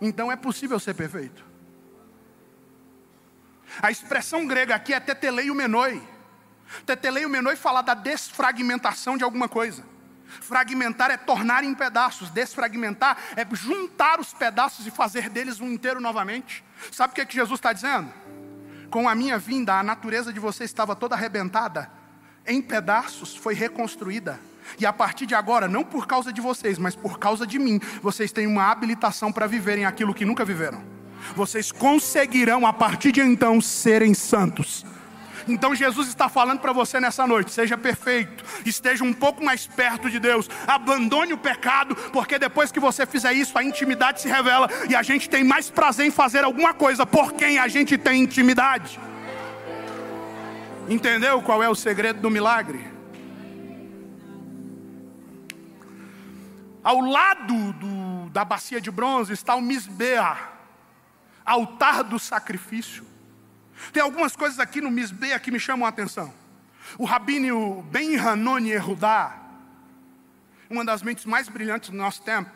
[0.00, 1.44] Então é possível ser perfeito.
[3.80, 6.02] A expressão grega aqui é teteleio menoi.
[6.84, 9.84] Teteleio menoi fala da desfragmentação de alguma coisa.
[10.40, 16.00] Fragmentar é tornar em pedaços, desfragmentar é juntar os pedaços e fazer deles um inteiro
[16.00, 16.64] novamente.
[16.90, 18.12] Sabe o que, é que Jesus está dizendo?
[18.92, 21.90] Com a minha vinda, a natureza de você estava toda arrebentada,
[22.46, 24.38] em pedaços, foi reconstruída.
[24.78, 27.80] E a partir de agora, não por causa de vocês, mas por causa de mim,
[28.02, 30.84] vocês têm uma habilitação para viverem aquilo que nunca viveram.
[31.34, 34.84] Vocês conseguirão, a partir de então, serem santos.
[35.46, 40.10] Então Jesus está falando para você nessa noite: seja perfeito, esteja um pouco mais perto
[40.10, 44.68] de Deus, abandone o pecado, porque depois que você fizer isso, a intimidade se revela
[44.88, 48.22] e a gente tem mais prazer em fazer alguma coisa por quem a gente tem
[48.22, 48.98] intimidade.
[50.88, 52.92] Entendeu qual é o segredo do milagre?
[56.82, 60.36] Ao lado do, da bacia de bronze está o Misbea,
[61.44, 63.11] altar do sacrifício.
[63.92, 66.32] Tem algumas coisas aqui no Misbea que me chamam a atenção.
[66.98, 69.38] O rabino Ben Hanoni Erudá,
[70.68, 72.50] uma das mentes mais brilhantes do nosso tempo,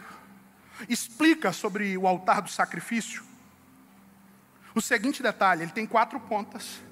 [0.89, 3.25] explica sobre o altar do sacrifício.
[4.75, 6.83] O seguinte detalhe: ele tem quatro pontas.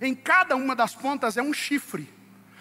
[0.00, 2.12] Em cada uma das pontas é um chifre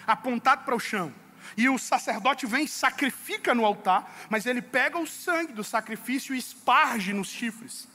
[0.06, 1.14] apontado para o chão.
[1.56, 6.34] E o sacerdote vem e sacrifica no altar, mas ele pega o sangue do sacrifício
[6.34, 7.88] e esparge nos chifres.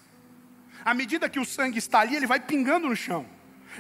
[0.85, 3.27] À medida que o sangue está ali, ele vai pingando no chão.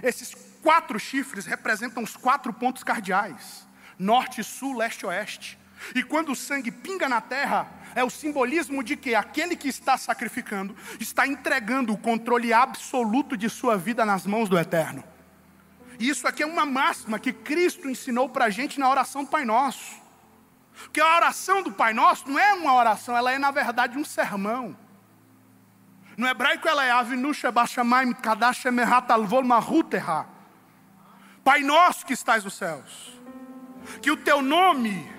[0.02, 3.66] Esses quatro chifres representam os quatro pontos cardeais:
[3.98, 5.58] norte, sul, leste oeste.
[5.94, 9.96] E quando o sangue pinga na terra, é o simbolismo de que aquele que está
[9.96, 15.02] sacrificando está entregando o controle absoluto de sua vida nas mãos do Eterno.
[15.98, 19.30] E isso aqui é uma máxima que Cristo ensinou para a gente na oração do
[19.30, 20.00] Pai Nosso.
[20.74, 24.04] Porque a oração do Pai Nosso não é uma oração, ela é na verdade um
[24.04, 24.76] sermão.
[26.16, 28.64] No hebraico ela é Avinusha Bashamaim Kadash
[29.08, 30.26] Alvol Mahuterha.
[31.42, 33.18] Pai nosso que estás nos céus,
[34.02, 35.10] que o teu nome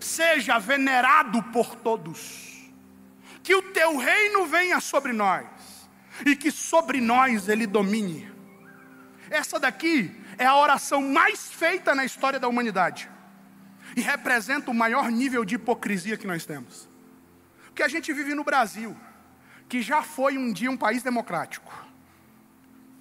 [0.00, 2.70] seja venerado por todos,
[3.42, 5.46] que o teu reino venha sobre nós
[6.24, 8.30] e que sobre nós ele domine.
[9.30, 13.10] Essa daqui é a oração mais feita na história da humanidade
[13.96, 16.88] e representa o maior nível de hipocrisia que nós temos.
[17.66, 18.96] Porque a gente vive no Brasil
[19.68, 21.72] que já foi um dia um país democrático.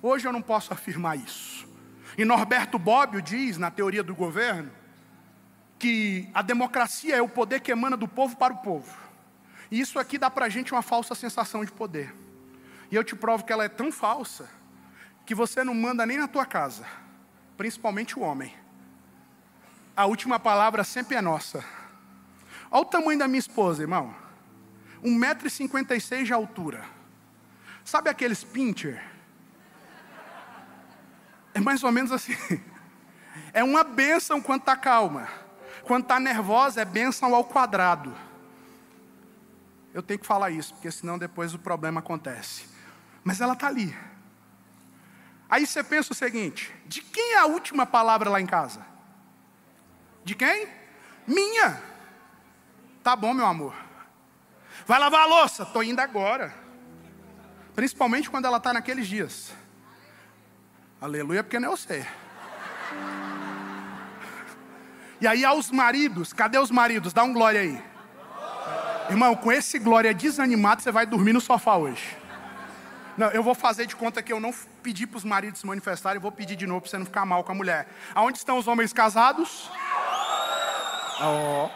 [0.01, 1.67] Hoje eu não posso afirmar isso.
[2.17, 4.71] E Norberto Bobbio diz, na teoria do governo,
[5.78, 8.95] que a democracia é o poder que emana do povo para o povo.
[9.69, 12.13] E isso aqui dá para a gente uma falsa sensação de poder.
[12.91, 14.49] E eu te provo que ela é tão falsa
[15.25, 16.86] que você não manda nem na tua casa,
[17.58, 18.54] principalmente o homem.
[19.97, 21.63] A última palavra sempre é nossa.
[22.69, 24.15] Olha o tamanho da minha esposa, irmão.
[25.03, 26.86] 1,56m de altura.
[27.84, 29.01] Sabe aqueles pincher?
[31.53, 32.36] É mais ou menos assim.
[33.53, 35.29] É uma bênção quando está calma.
[35.84, 38.13] Quando está nervosa, é bênção ao quadrado.
[39.93, 42.67] Eu tenho que falar isso, porque senão depois o problema acontece.
[43.23, 43.95] Mas ela está ali.
[45.49, 48.86] Aí você pensa o seguinte: de quem é a última palavra lá em casa?
[50.25, 50.67] De quem?
[51.25, 51.81] Minha.
[53.01, 53.84] Tá bom, meu amor.
[54.85, 55.63] Vai lavar a louça?
[55.63, 56.53] Estou indo agora.
[57.73, 59.51] Principalmente quando ela está naqueles dias.
[61.01, 62.05] Aleluia, porque não eu sei.
[65.19, 67.13] E aí aos maridos, cadê os maridos?
[67.13, 67.81] Dá um glória aí.
[69.09, 72.17] Irmão, com esse glória desanimado, você vai dormir no sofá hoje.
[73.17, 76.17] Não, eu vou fazer de conta que eu não pedi para os maridos se manifestarem,
[76.17, 77.87] eu vou pedir de novo para você não ficar mal com a mulher.
[78.13, 79.69] Aonde estão os homens casados?
[81.21, 81.69] Oh.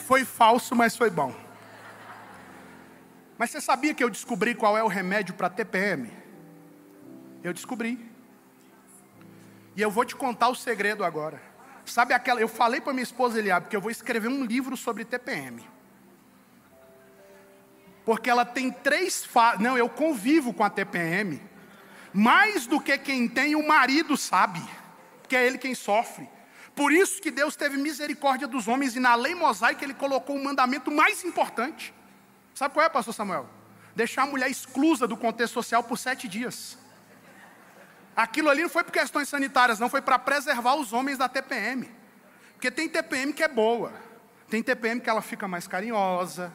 [0.00, 1.45] Foi falso, mas foi bom.
[3.38, 6.10] Mas você sabia que eu descobri qual é o remédio para TPM?
[7.42, 7.98] Eu descobri.
[9.76, 11.40] E eu vou te contar o segredo agora.
[11.84, 12.40] Sabe aquela.
[12.40, 15.62] Eu falei para minha esposa Eliabe que eu vou escrever um livro sobre TPM.
[18.04, 19.60] Porque ela tem três fases.
[19.60, 21.40] Não, eu convivo com a TPM.
[22.12, 24.62] Mais do que quem tem, o marido sabe.
[25.28, 26.28] Que é ele quem sofre.
[26.74, 30.42] Por isso que Deus teve misericórdia dos homens e na lei mosaica ele colocou o
[30.44, 31.92] mandamento mais importante.
[32.56, 33.46] Sabe qual é, pastor Samuel?
[33.94, 36.78] Deixar a mulher exclusa do contexto social por sete dias.
[38.16, 41.86] Aquilo ali não foi por questões sanitárias, não, foi para preservar os homens da TPM.
[42.54, 43.92] Porque tem TPM que é boa,
[44.48, 46.50] tem TPM que ela fica mais carinhosa,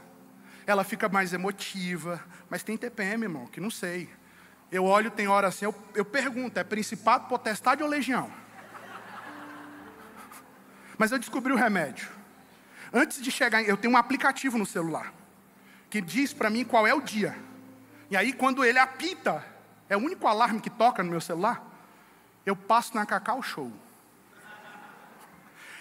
[0.66, 4.10] ela fica mais emotiva, mas tem TPM, irmão, que não sei.
[4.72, 8.32] Eu olho, tem hora assim, eu, eu pergunto, é principado, potestade ou legião?
[10.98, 12.10] Mas eu descobri o remédio.
[12.92, 15.21] Antes de chegar, eu tenho um aplicativo no celular
[15.92, 17.38] que diz para mim qual é o dia.
[18.10, 19.46] E aí, quando ele apita,
[19.90, 21.62] é o único alarme que toca no meu celular.
[22.46, 23.72] Eu passo na Cacau Show.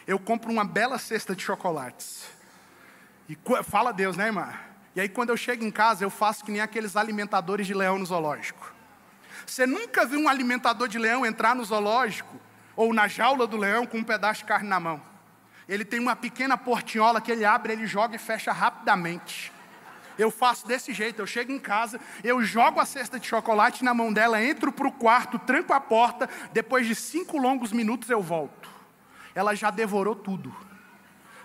[0.07, 2.27] Eu compro uma bela cesta de chocolates.
[3.29, 4.53] E fala Deus, né, irmã?
[4.97, 7.97] E aí, quando eu chego em casa, eu faço que nem aqueles alimentadores de leão
[7.97, 8.75] no zoológico.
[9.47, 12.37] Você nunca viu um alimentador de leão entrar no zoológico
[12.75, 15.01] ou na jaula do leão com um pedaço de carne na mão?
[15.69, 19.53] Ele tem uma pequena portinhola que ele abre, ele joga e fecha rapidamente.
[20.21, 23.95] Eu faço desse jeito, eu chego em casa, eu jogo a cesta de chocolate na
[23.95, 28.21] mão dela, entro para o quarto, tranco a porta, depois de cinco longos minutos eu
[28.21, 28.69] volto.
[29.35, 30.55] Ela já devorou tudo.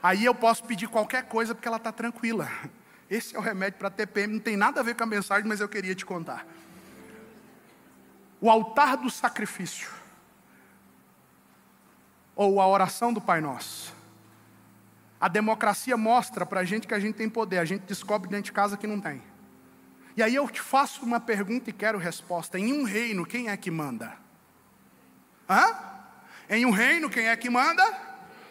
[0.03, 2.51] Aí eu posso pedir qualquer coisa porque ela está tranquila.
[3.09, 5.61] Esse é o remédio para TPM, não tem nada a ver com a mensagem, mas
[5.61, 6.45] eu queria te contar.
[8.41, 9.89] O altar do sacrifício,
[12.35, 13.95] ou a oração do Pai Nosso,
[15.19, 18.45] A democracia mostra para a gente que a gente tem poder, a gente descobre dentro
[18.45, 19.21] de casa que não tem.
[20.17, 22.57] E aí eu te faço uma pergunta e quero resposta.
[22.57, 24.13] Em um reino, quem é que manda?
[25.49, 25.75] Hã?
[26.49, 27.83] Em um reino, quem é que manda?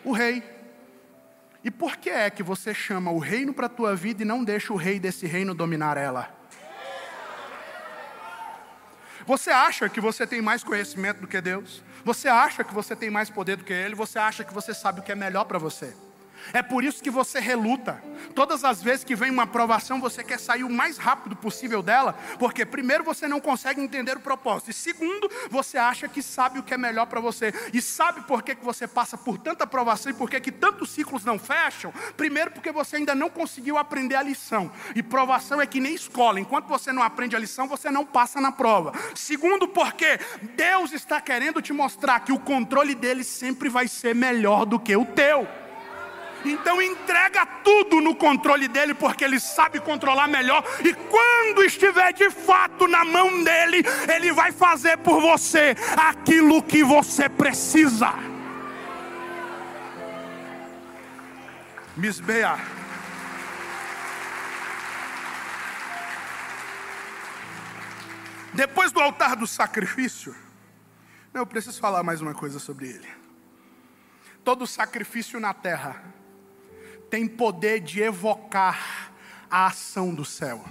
[0.04, 0.42] O rei.
[1.62, 4.44] E por que é que você chama o reino para a tua vida e não
[4.44, 6.34] deixa o rei desse reino dominar ela?
[9.26, 11.82] Você acha que você tem mais conhecimento do que Deus?
[12.04, 13.94] Você acha que você tem mais poder do que Ele?
[13.94, 15.96] Você acha que você sabe o que é melhor para você?
[16.52, 18.02] É por isso que você reluta.
[18.34, 22.14] Todas as vezes que vem uma aprovação, você quer sair o mais rápido possível dela,
[22.38, 26.62] porque primeiro você não consegue entender o propósito, e segundo, você acha que sabe o
[26.62, 27.52] que é melhor para você.
[27.72, 30.90] E sabe por que, que você passa por tanta aprovação e por que, que tantos
[30.90, 31.92] ciclos não fecham?
[32.16, 34.70] Primeiro, porque você ainda não conseguiu aprender a lição.
[34.94, 36.40] E provação é que nem escola.
[36.40, 38.92] Enquanto você não aprende a lição, você não passa na prova.
[39.14, 40.18] Segundo, porque
[40.54, 44.96] Deus está querendo te mostrar que o controle dele sempre vai ser melhor do que
[44.96, 45.46] o teu.
[46.44, 50.62] Então entrega tudo no controle dele, porque ele sabe controlar melhor.
[50.84, 53.82] E quando estiver de fato na mão dele,
[54.14, 58.12] ele vai fazer por você aquilo que você precisa.
[61.96, 62.58] Misbeia.
[68.52, 70.34] Depois do altar do sacrifício,
[71.32, 73.08] eu preciso falar mais uma coisa sobre ele.
[74.44, 76.13] Todo sacrifício na terra
[77.10, 79.12] tem poder de evocar
[79.50, 80.64] a ação do céu.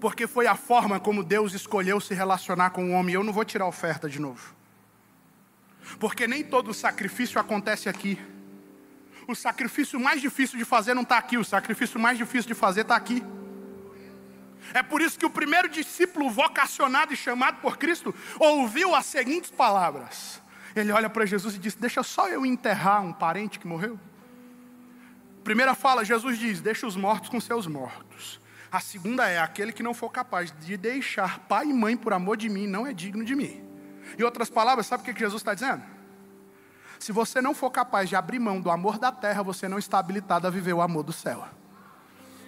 [0.00, 3.14] Porque foi a forma como Deus escolheu se relacionar com o homem.
[3.14, 4.54] Eu não vou tirar oferta de novo.
[5.98, 8.18] Porque nem todo sacrifício acontece aqui.
[9.26, 12.82] O sacrifício mais difícil de fazer não está aqui, o sacrifício mais difícil de fazer
[12.82, 13.24] está aqui.
[14.74, 19.50] É por isso que o primeiro discípulo vocacionado e chamado por Cristo ouviu as seguintes
[19.50, 20.40] palavras.
[20.74, 23.98] Ele olha para Jesus e diz: Deixa só eu enterrar um parente que morreu.
[25.46, 28.40] Primeira fala, Jesus diz: Deixa os mortos com seus mortos.
[28.68, 32.36] A segunda é: aquele que não for capaz de deixar pai e mãe por amor
[32.36, 33.62] de mim, não é digno de mim.
[34.18, 35.84] Em outras palavras, sabe o que Jesus está dizendo?
[36.98, 40.00] Se você não for capaz de abrir mão do amor da terra, você não está
[40.00, 41.46] habilitado a viver o amor do céu.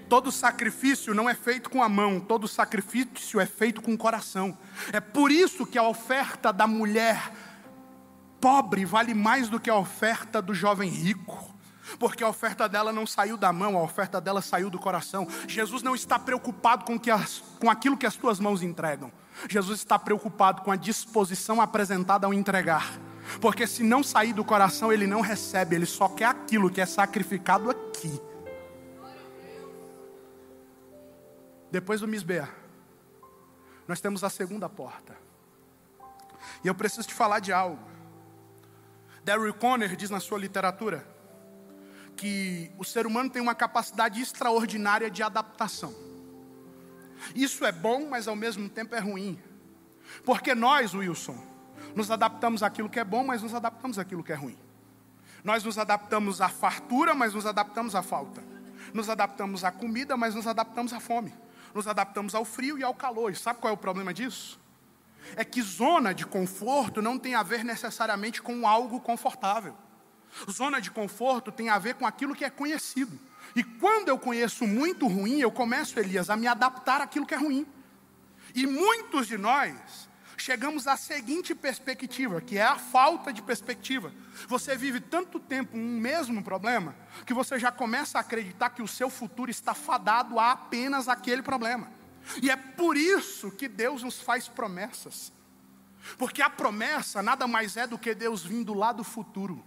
[0.08, 4.58] Todo sacrifício não é feito com a mão, todo sacrifício é feito com o coração.
[4.92, 7.30] É por isso que a oferta da mulher
[8.40, 11.56] pobre vale mais do que a oferta do jovem rico
[11.98, 15.26] porque a oferta dela não saiu da mão, a oferta dela saiu do coração.
[15.46, 19.12] Jesus não está preocupado com, que as, com aquilo que as tuas mãos entregam,
[19.48, 22.98] Jesus está preocupado com a disposição apresentada ao entregar.
[23.40, 26.86] Porque se não sair do coração, ele não recebe, ele só quer aquilo que é
[26.86, 28.20] sacrificado aqui.
[31.70, 32.48] Depois do Misbeah,
[33.86, 35.16] nós temos a segunda porta.
[36.64, 37.78] E eu preciso te falar de algo.
[39.22, 41.06] Darryl Conner diz na sua literatura
[42.18, 45.94] que o ser humano tem uma capacidade extraordinária de adaptação.
[47.32, 49.40] Isso é bom, mas ao mesmo tempo é ruim.
[50.24, 51.38] Porque nós, Wilson,
[51.94, 54.58] nos adaptamos àquilo que é bom, mas nos adaptamos àquilo que é ruim.
[55.44, 58.42] Nós nos adaptamos à fartura, mas nos adaptamos à falta.
[58.92, 61.32] Nos adaptamos à comida, mas nos adaptamos à fome.
[61.72, 63.30] Nos adaptamos ao frio e ao calor.
[63.30, 64.58] E sabe qual é o problema disso?
[65.36, 69.76] É que zona de conforto não tem a ver necessariamente com algo confortável.
[70.50, 73.18] Zona de conforto tem a ver com aquilo que é conhecido.
[73.54, 77.38] E quando eu conheço muito ruim, eu começo, Elias, a me adaptar àquilo que é
[77.38, 77.66] ruim.
[78.54, 84.12] E muitos de nós chegamos à seguinte perspectiva, que é a falta de perspectiva.
[84.46, 86.94] Você vive tanto tempo um mesmo problema,
[87.26, 91.42] que você já começa a acreditar que o seu futuro está fadado a apenas aquele
[91.42, 91.90] problema.
[92.42, 95.32] E é por isso que Deus nos faz promessas.
[96.16, 99.64] Porque a promessa nada mais é do que Deus vindo lá do futuro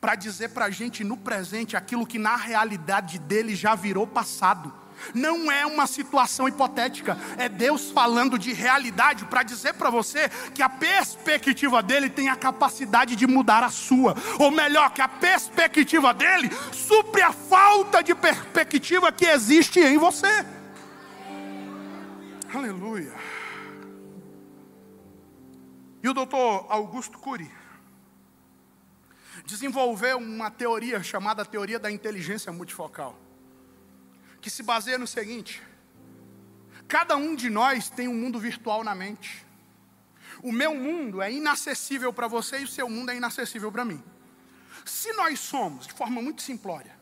[0.00, 4.72] para dizer para a gente no presente aquilo que na realidade dele já virou passado.
[5.14, 10.62] Não é uma situação hipotética, é Deus falando de realidade para dizer para você que
[10.62, 16.14] a perspectiva dele tem a capacidade de mudar a sua, ou melhor, que a perspectiva
[16.14, 20.44] dele supre a falta de perspectiva que existe em você.
[22.52, 23.12] Aleluia.
[26.02, 27.50] E o doutor Augusto Cury
[29.46, 33.16] desenvolveu uma teoria chamada teoria da inteligência multifocal,
[34.40, 35.62] que se baseia no seguinte:
[36.88, 39.46] cada um de nós tem um mundo virtual na mente.
[40.42, 44.02] O meu mundo é inacessível para você e o seu mundo é inacessível para mim.
[44.84, 46.94] Se nós somos, de forma muito simplória,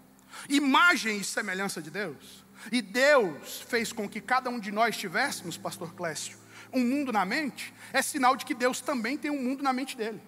[0.49, 5.57] imagem e semelhança de Deus, e Deus fez com que cada um de nós tivéssemos,
[5.57, 6.39] pastor Clécio,
[6.73, 9.97] um mundo na mente, é sinal de que Deus também tem um mundo na mente
[9.97, 10.23] dele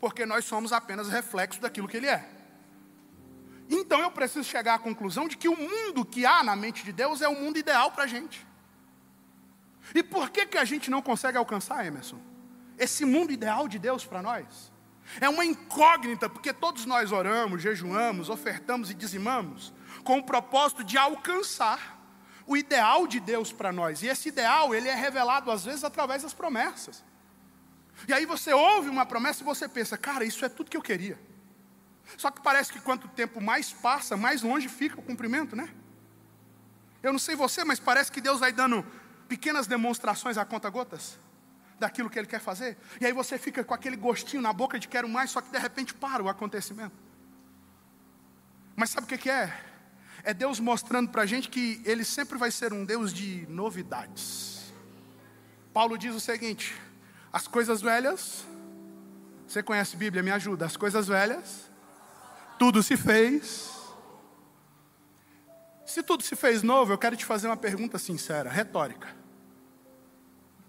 [0.00, 2.28] porque nós somos apenas reflexo daquilo que Ele é.
[3.68, 6.90] Então eu preciso chegar à conclusão de que o mundo que há na mente de
[6.90, 8.44] Deus é o mundo ideal para a gente.
[9.94, 12.18] E por que, que a gente não consegue alcançar, Emerson?
[12.76, 14.72] Esse mundo ideal de Deus para nós?
[15.20, 19.72] É uma incógnita, porque todos nós oramos, jejuamos, ofertamos e dizimamos
[20.04, 21.98] com o propósito de alcançar
[22.46, 24.02] o ideal de Deus para nós.
[24.02, 27.04] E esse ideal, ele é revelado às vezes através das promessas.
[28.08, 30.82] E aí você ouve uma promessa e você pensa, cara, isso é tudo que eu
[30.82, 31.18] queria.
[32.16, 35.68] Só que parece que quanto tempo mais passa, mais longe fica o cumprimento, né?
[37.02, 38.84] Eu não sei você, mas parece que Deus vai dando
[39.28, 41.18] pequenas demonstrações a conta gotas
[41.78, 42.76] daquilo que Ele quer fazer.
[43.00, 45.58] E aí você fica com aquele gostinho na boca de quero mais, só que de
[45.58, 46.94] repente para o acontecimento.
[48.76, 49.58] Mas sabe o que é?
[50.22, 54.72] É Deus mostrando para a gente que Ele sempre vai ser um Deus de novidades.
[55.72, 56.74] Paulo diz o seguinte:
[57.32, 58.44] as coisas velhas,
[59.46, 61.70] você conhece Bíblia, me ajuda, as coisas velhas
[62.60, 63.70] tudo se fez.
[65.86, 69.08] Se tudo se fez novo, eu quero te fazer uma pergunta sincera, retórica.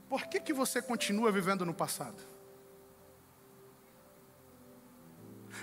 [0.07, 2.15] Por que, que você continua vivendo no passado?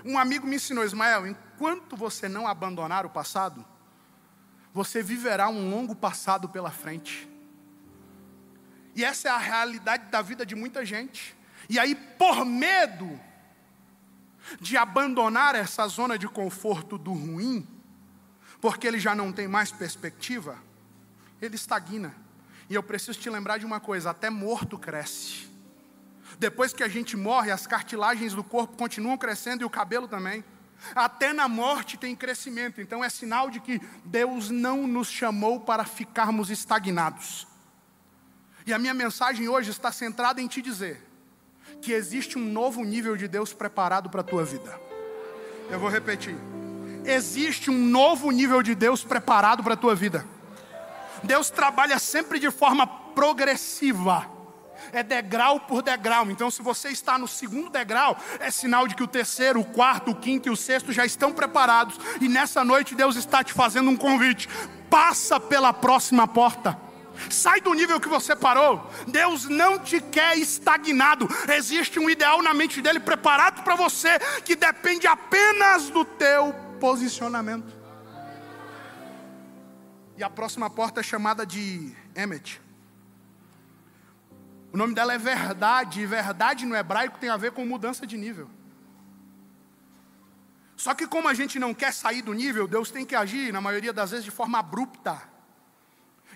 [0.04, 3.64] Um amigo me ensinou, Ismael, enquanto você não abandonar o passado,
[4.74, 7.27] você viverá um longo passado pela frente.
[8.98, 11.36] E essa é a realidade da vida de muita gente.
[11.68, 13.08] E aí, por medo
[14.60, 17.64] de abandonar essa zona de conforto do ruim,
[18.60, 20.58] porque ele já não tem mais perspectiva,
[21.40, 22.12] ele estagna.
[22.68, 25.48] E eu preciso te lembrar de uma coisa: até morto cresce.
[26.36, 30.44] Depois que a gente morre, as cartilagens do corpo continuam crescendo e o cabelo também.
[30.92, 35.84] Até na morte tem crescimento, então é sinal de que Deus não nos chamou para
[35.84, 37.46] ficarmos estagnados.
[38.68, 41.02] E a minha mensagem hoje está centrada em te dizer:
[41.80, 44.78] que existe um novo nível de Deus preparado para a tua vida.
[45.70, 46.36] Eu vou repetir.
[47.02, 50.22] Existe um novo nível de Deus preparado para a tua vida.
[51.24, 54.26] Deus trabalha sempre de forma progressiva.
[54.92, 56.30] É degrau por degrau.
[56.30, 60.10] Então, se você está no segundo degrau, é sinal de que o terceiro, o quarto,
[60.10, 61.98] o quinto e o sexto já estão preparados.
[62.20, 64.46] E nessa noite Deus está te fazendo um convite.
[64.90, 66.87] Passa pela próxima porta.
[67.30, 68.90] Sai do nível que você parou.
[69.06, 71.28] Deus não te quer estagnado.
[71.54, 77.76] Existe um ideal na mente dele preparado para você que depende apenas do teu posicionamento.
[80.16, 82.60] E a próxima porta é chamada de Emet.
[84.72, 88.16] O nome dela é verdade, e verdade no hebraico tem a ver com mudança de
[88.16, 88.50] nível.
[90.76, 93.60] Só que como a gente não quer sair do nível, Deus tem que agir, na
[93.60, 95.20] maioria das vezes, de forma abrupta.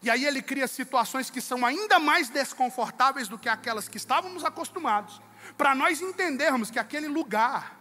[0.03, 4.45] E aí ele cria situações que são ainda mais desconfortáveis do que aquelas que estávamos
[4.45, 5.23] acostumados,
[5.57, 7.79] para nós entendermos que aquele lugar,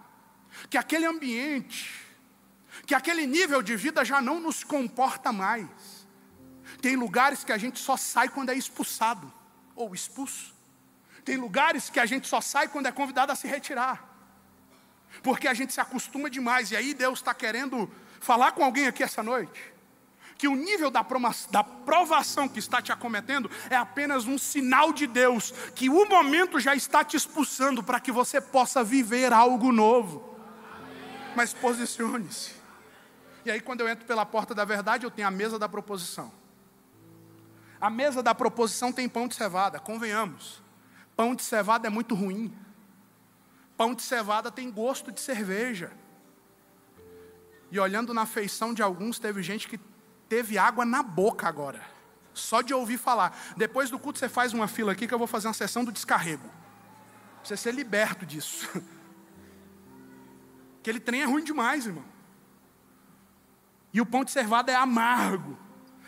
[0.70, 2.06] que aquele ambiente,
[2.86, 5.68] que aquele nível de vida já não nos comporta mais.
[6.80, 9.32] Tem lugares que a gente só sai quando é expulsado
[9.76, 10.54] ou expulso.
[11.26, 14.10] Tem lugares que a gente só sai quando é convidado a se retirar.
[15.24, 16.72] Porque a gente se acostuma demais.
[16.72, 19.72] E aí Deus está querendo falar com alguém aqui essa noite
[20.42, 21.06] que o nível da,
[21.52, 26.60] da provação que está te acometendo é apenas um sinal de Deus, que o momento
[26.60, 30.36] já está te expulsando para que você possa viver algo novo.
[31.36, 32.56] Mas posicione-se.
[33.46, 36.34] E aí, quando eu entro pela porta da verdade, eu tenho a mesa da proposição.
[37.80, 40.60] A mesa da proposição tem pão de cevada, convenhamos.
[41.16, 42.52] Pão de cevada é muito ruim.
[43.78, 45.92] Pão de cevada tem gosto de cerveja.
[47.72, 49.91] E olhando na feição de alguns, teve gente que
[50.32, 51.82] teve água na boca agora.
[52.34, 53.38] Só de ouvir falar.
[53.58, 55.92] Depois do culto você faz uma fila aqui que eu vou fazer uma sessão do
[55.92, 56.50] descarrego.
[57.44, 58.66] Você ser liberto disso.
[60.80, 62.06] Aquele trem é ruim demais, irmão.
[63.92, 65.60] E o pão de cevada é amargo.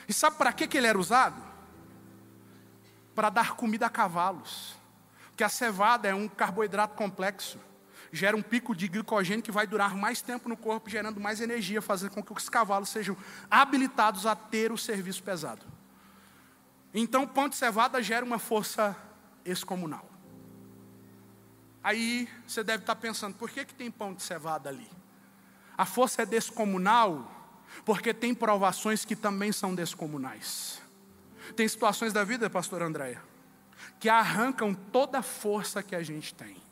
[0.08, 1.44] E sabe para que, que ele era usado?
[3.14, 4.78] Para dar comida a cavalos.
[5.32, 7.60] Porque a cevada é um carboidrato complexo
[8.14, 11.82] gera um pico de glicogênio que vai durar mais tempo no corpo, gerando mais energia,
[11.82, 13.18] fazendo com que os cavalos sejam
[13.50, 15.66] habilitados a ter o serviço pesado.
[16.94, 18.96] Então, pão de cevada gera uma força
[19.44, 20.08] excomunal.
[21.84, 24.88] Aí você deve estar pensando, por que, que tem pão de cevada ali?
[25.76, 27.32] A força é descomunal,
[27.84, 30.80] porque tem provações que também são descomunais.
[31.56, 33.20] Tem situações da vida, pastor Andréia,
[34.00, 36.63] que arrancam toda a força que a gente tem.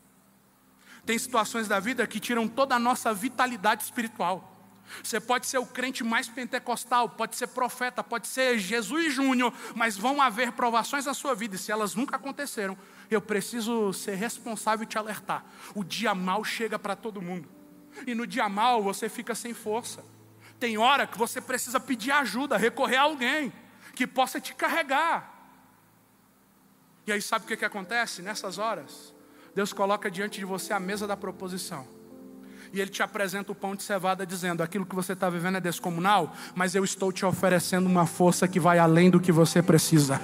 [1.11, 4.65] Tem situações da vida que tiram toda a nossa vitalidade espiritual.
[5.03, 9.97] Você pode ser o crente mais pentecostal, pode ser profeta, pode ser Jesus Júnior, mas
[9.97, 12.77] vão haver provações na sua vida, e se elas nunca aconteceram,
[13.09, 15.43] eu preciso ser responsável e te alertar.
[15.75, 17.49] O dia mal chega para todo mundo,
[18.07, 20.05] e no dia mal você fica sem força.
[20.61, 23.51] Tem hora que você precisa pedir ajuda, recorrer a alguém
[23.95, 25.29] que possa te carregar.
[27.05, 29.10] E aí sabe o que, que acontece nessas horas?
[29.53, 31.85] Deus coloca diante de você a mesa da proposição.
[32.73, 35.61] E Ele te apresenta o pão de cevada, dizendo: aquilo que você está vivendo é
[35.61, 40.21] descomunal, mas eu estou te oferecendo uma força que vai além do que você precisa.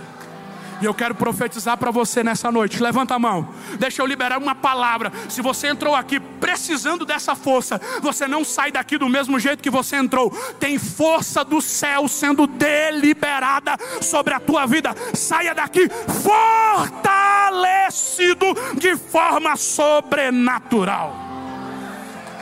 [0.82, 2.82] E eu quero profetizar para você nessa noite.
[2.82, 3.50] Levanta a mão.
[3.80, 5.12] Deixa eu liberar uma palavra.
[5.28, 9.70] Se você entrou aqui precisando dessa força, você não sai daqui do mesmo jeito que
[9.70, 10.30] você entrou.
[10.60, 14.94] Tem força do céu sendo deliberada sobre a tua vida.
[15.14, 15.90] Saia daqui
[16.24, 21.16] fortalecido de forma sobrenatural.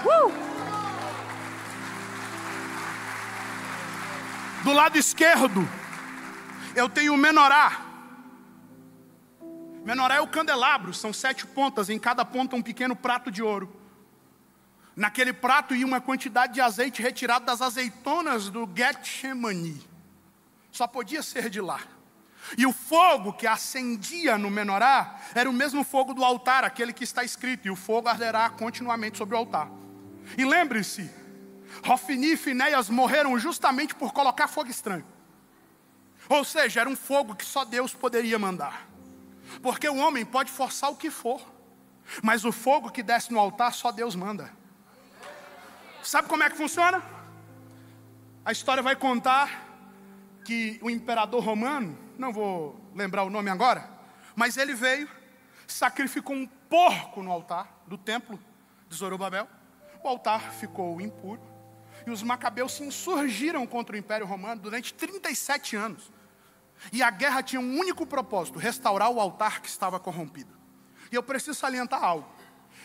[0.05, 0.45] Uh!
[4.63, 5.67] Do lado esquerdo,
[6.75, 7.84] eu tenho o menorá.
[9.86, 13.79] Menorá é o candelabro, são sete pontas, em cada ponta um pequeno prato de ouro.
[14.95, 19.79] Naquele prato ia uma quantidade de azeite retirado das azeitonas do Getsemani.
[20.71, 21.81] Só podia ser de lá.
[22.57, 27.03] E o fogo que acendia no menorá era o mesmo fogo do altar, aquele que
[27.03, 29.69] está escrito, e o fogo arderá continuamente sobre o altar.
[30.36, 31.11] E lembre-se,
[31.83, 35.05] Rofini e Finéias morreram justamente por colocar fogo estranho.
[36.27, 38.94] Ou seja, era um fogo que só Deus poderia mandar.
[39.61, 41.41] Porque o homem pode forçar o que for,
[42.21, 44.51] mas o fogo que desce no altar só Deus manda.
[46.03, 47.01] Sabe como é que funciona?
[48.43, 49.65] A história vai contar
[50.45, 53.89] que o imperador romano, não vou lembrar o nome agora,
[54.35, 55.09] mas ele veio,
[55.67, 58.39] sacrificou um porco no altar do templo
[58.87, 59.47] de Zorobabel.
[60.03, 61.41] O altar ficou impuro
[62.05, 66.11] e os macabeus se insurgiram contra o Império Romano durante 37 anos.
[66.91, 70.53] E a guerra tinha um único propósito: restaurar o altar que estava corrompido.
[71.11, 72.28] E eu preciso salientar algo.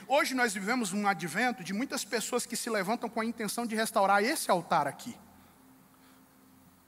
[0.07, 3.77] Hoje nós vivemos um advento de muitas pessoas que se levantam com a intenção de
[3.77, 5.17] restaurar esse altar aqui.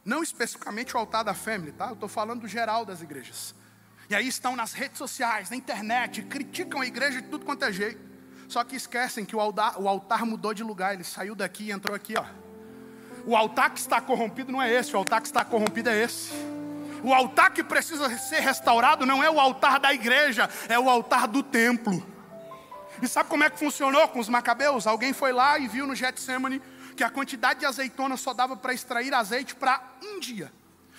[0.04, 1.88] Não especificamente o altar da family, tá?
[1.88, 3.54] Eu estou falando do geral das igrejas.
[4.10, 7.72] E aí estão nas redes sociais, na internet, criticam a igreja de tudo quanto é
[7.72, 8.00] jeito.
[8.48, 11.72] Só que esquecem que o altar, o altar mudou de lugar, ele saiu daqui e
[11.72, 12.24] entrou aqui, ó.
[13.24, 16.51] O altar que está corrompido não é esse, o altar que está corrompido é esse.
[17.02, 21.26] O altar que precisa ser restaurado não é o altar da igreja, é o altar
[21.26, 22.06] do templo.
[23.00, 24.86] E sabe como é que funcionou com os macabeus?
[24.86, 26.62] Alguém foi lá e viu no Getsemane
[26.96, 30.52] que a quantidade de azeitona só dava para extrair azeite para um dia.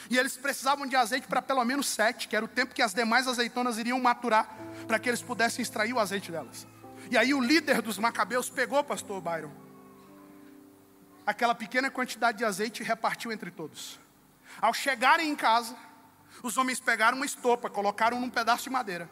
[0.09, 2.93] E eles precisavam de azeite para pelo menos sete, que era o tempo que as
[2.93, 4.49] demais azeitonas iriam maturar,
[4.87, 6.67] para que eles pudessem extrair o azeite delas.
[7.09, 9.51] E aí o líder dos macabeus pegou, pastor Byron,
[11.25, 13.99] aquela pequena quantidade de azeite e repartiu entre todos.
[14.61, 15.75] Ao chegarem em casa,
[16.41, 19.09] os homens pegaram uma estopa, colocaram num pedaço de madeira,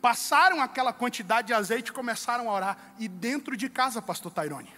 [0.00, 2.78] passaram aquela quantidade de azeite e começaram a orar.
[2.98, 4.72] E dentro de casa, pastor Tairone,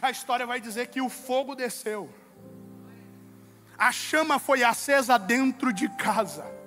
[0.00, 2.12] a história vai dizer que o fogo desceu,
[3.76, 6.60] a chama foi acesa dentro de casa.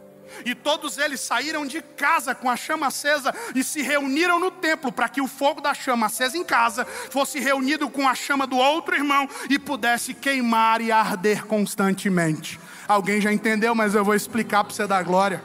[0.45, 4.91] E todos eles saíram de casa com a chama acesa e se reuniram no templo
[4.91, 8.57] para que o fogo da chama acesa em casa fosse reunido com a chama do
[8.57, 12.59] outro irmão e pudesse queimar e arder constantemente.
[12.87, 15.43] Alguém já entendeu, mas eu vou explicar para você dar glória.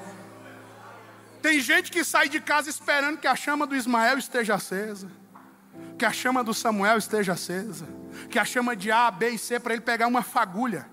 [1.40, 5.08] Tem gente que sai de casa esperando que a chama do Ismael esteja acesa,
[5.96, 7.86] que a chama do Samuel esteja acesa,
[8.28, 10.88] que a chama de A, B e C para ele pegar uma fagulha.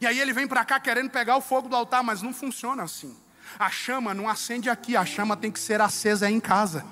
[0.00, 2.82] E aí ele vem para cá querendo pegar o fogo do altar, mas não funciona
[2.82, 3.16] assim.
[3.58, 6.84] A chama não acende aqui, a chama tem que ser acesa em casa.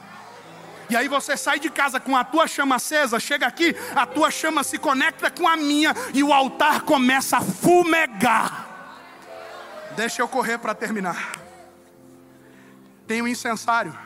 [0.90, 4.30] E aí você sai de casa com a tua chama acesa, chega aqui, a tua
[4.30, 8.68] chama se conecta com a minha e o altar começa a fumegar.
[9.96, 11.38] Deixa eu correr para terminar.
[13.06, 13.96] Tem um incensário.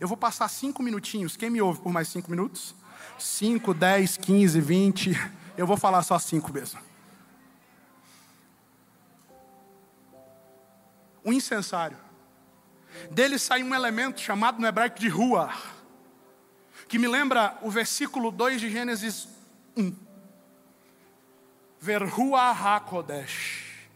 [0.00, 1.36] Eu vou passar cinco minutinhos.
[1.36, 2.74] Quem me ouve por mais cinco minutos?
[3.18, 5.10] Cinco, dez, quinze, vinte.
[5.56, 6.80] Eu vou falar só cinco mesmo.
[11.24, 11.96] Um incensário.
[13.10, 15.52] Dele sai um elemento chamado no hebraico de rua,
[16.88, 19.28] que me lembra o versículo 2 de Gênesis
[19.76, 19.94] 1.
[21.80, 23.88] Verhua HaKodesh,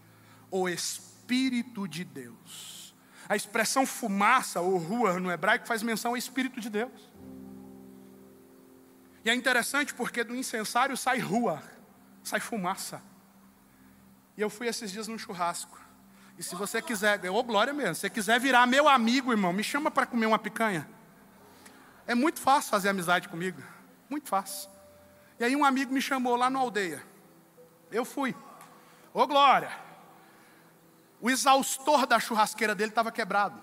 [0.50, 2.94] o Espírito de Deus.
[3.28, 7.12] A expressão fumaça ou rua no hebraico faz menção ao Espírito de Deus.
[9.24, 11.62] E é interessante porque do incensário sai rua,
[12.22, 13.02] sai fumaça.
[14.36, 15.85] E eu fui esses dias num churrasco.
[16.38, 19.52] E se você quiser, ô oh, glória mesmo, se você quiser virar meu amigo, irmão,
[19.52, 20.88] me chama para comer uma picanha.
[22.06, 23.62] É muito fácil fazer amizade comigo,
[24.08, 24.70] muito fácil.
[25.38, 27.02] E aí um amigo me chamou lá na aldeia.
[27.90, 28.34] Eu fui.
[29.14, 29.70] Ô oh, glória!
[31.20, 33.60] O exaustor da churrasqueira dele estava quebrado.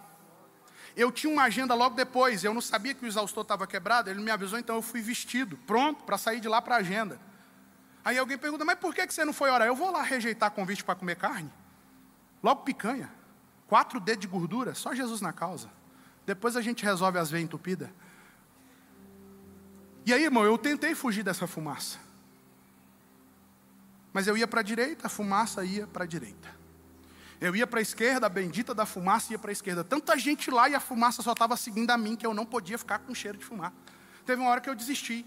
[0.95, 4.21] Eu tinha uma agenda logo depois, eu não sabia que o exaustor estava quebrado, ele
[4.21, 7.19] me avisou, então eu fui vestido, pronto, para sair de lá para a agenda.
[8.05, 9.67] Aí alguém pergunta, mas por que você não foi orar?
[9.67, 11.51] Eu vou lá rejeitar convite para comer carne?
[12.43, 13.09] Logo picanha,
[13.67, 15.69] quatro dedos de gordura, só Jesus na causa.
[16.25, 17.89] Depois a gente resolve as veias entupidas.
[20.05, 21.97] E aí, irmão, eu tentei fugir dessa fumaça.
[24.11, 26.53] Mas eu ia para a direita, a fumaça ia para a direita.
[27.39, 29.83] Eu ia para a esquerda, a bendita da fumaça ia para a esquerda.
[29.83, 32.77] Tanta gente lá e a fumaça só estava seguindo a mim que eu não podia
[32.77, 33.73] ficar com cheiro de fumar.
[34.25, 35.25] Teve uma hora que eu desisti.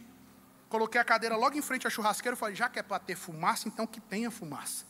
[0.68, 3.16] Coloquei a cadeira logo em frente à churrasqueira e falei, já que é para ter
[3.16, 4.84] fumaça, então que tenha fumaça.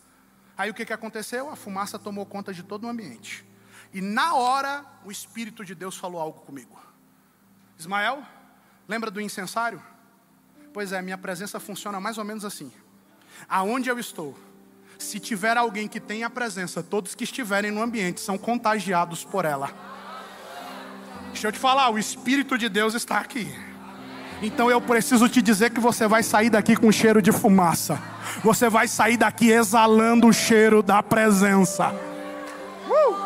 [0.57, 1.51] Aí o que, que aconteceu?
[1.51, 3.45] A fumaça tomou conta de todo o ambiente.
[3.93, 6.81] E na hora, o Espírito de Deus falou algo comigo.
[7.79, 8.23] Ismael,
[8.89, 9.83] lembra do incensário?
[10.73, 12.73] Pois é, minha presença funciona mais ou menos assim.
[13.49, 14.37] Aonde eu estou,
[14.99, 19.71] se tiver alguém que tenha presença, todos que estiverem no ambiente são contagiados por ela.
[21.33, 23.47] Deixa eu te falar, o Espírito de Deus está aqui.
[24.43, 28.01] Então eu preciso te dizer que você vai sair daqui com cheiro de fumaça.
[28.43, 31.89] Você vai sair daqui exalando o cheiro da presença.
[32.89, 33.17] Uh!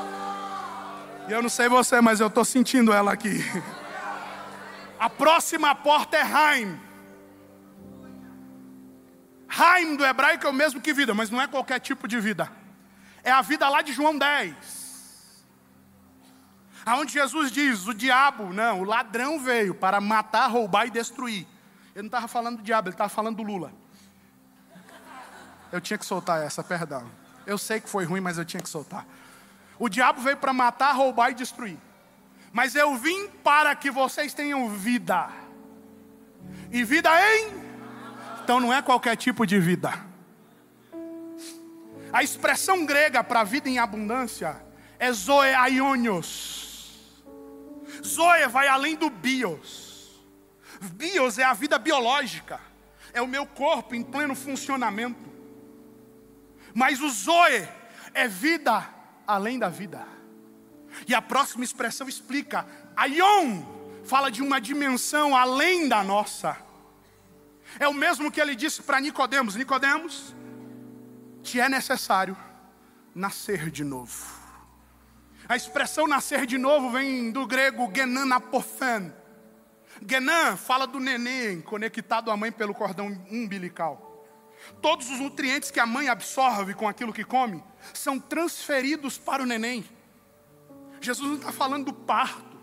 [1.28, 3.44] E eu não sei você, mas eu estou sentindo ela aqui.
[4.98, 6.78] A próxima porta é Haim.
[9.48, 12.50] Haim do hebraico é o mesmo que vida, mas não é qualquer tipo de vida.
[13.24, 14.79] É a vida lá de João 10.
[16.84, 21.46] Aonde Jesus diz: o diabo, não, o ladrão veio para matar, roubar e destruir.
[21.94, 23.72] Ele não estava falando do diabo, ele estava falando do Lula.
[25.72, 27.10] Eu tinha que soltar essa, perdão.
[27.46, 29.06] Eu sei que foi ruim, mas eu tinha que soltar.
[29.78, 31.78] O diabo veio para matar, roubar e destruir.
[32.52, 35.28] Mas eu vim para que vocês tenham vida.
[36.70, 37.70] E vida em
[38.50, 39.92] então não é qualquer tipo de vida.
[42.12, 44.60] A expressão grega para vida em abundância
[44.98, 46.69] é zoe aionios.
[48.04, 50.20] Zoe vai além do bios.
[50.80, 52.60] Bios é a vida biológica,
[53.12, 55.30] é o meu corpo em pleno funcionamento.
[56.74, 57.68] Mas o zoe
[58.14, 58.88] é vida
[59.26, 60.06] além da vida.
[61.06, 62.66] E a próxima expressão explica:
[62.96, 63.62] aion
[64.04, 66.56] fala de uma dimensão além da nossa.
[67.78, 70.34] É o mesmo que ele disse para Nicodemos: Nicodemos,
[71.42, 72.36] te é necessário
[73.14, 74.39] nascer de novo.
[75.50, 79.12] A expressão nascer de novo vem do grego genanapofen.
[80.08, 84.24] Genan fala do neném conectado à mãe pelo cordão umbilical.
[84.80, 89.46] Todos os nutrientes que a mãe absorve com aquilo que come são transferidos para o
[89.46, 89.84] neném.
[91.00, 92.56] Jesus não está falando do parto.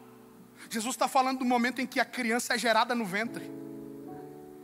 [0.69, 3.51] Jesus está falando do momento em que a criança é gerada no ventre.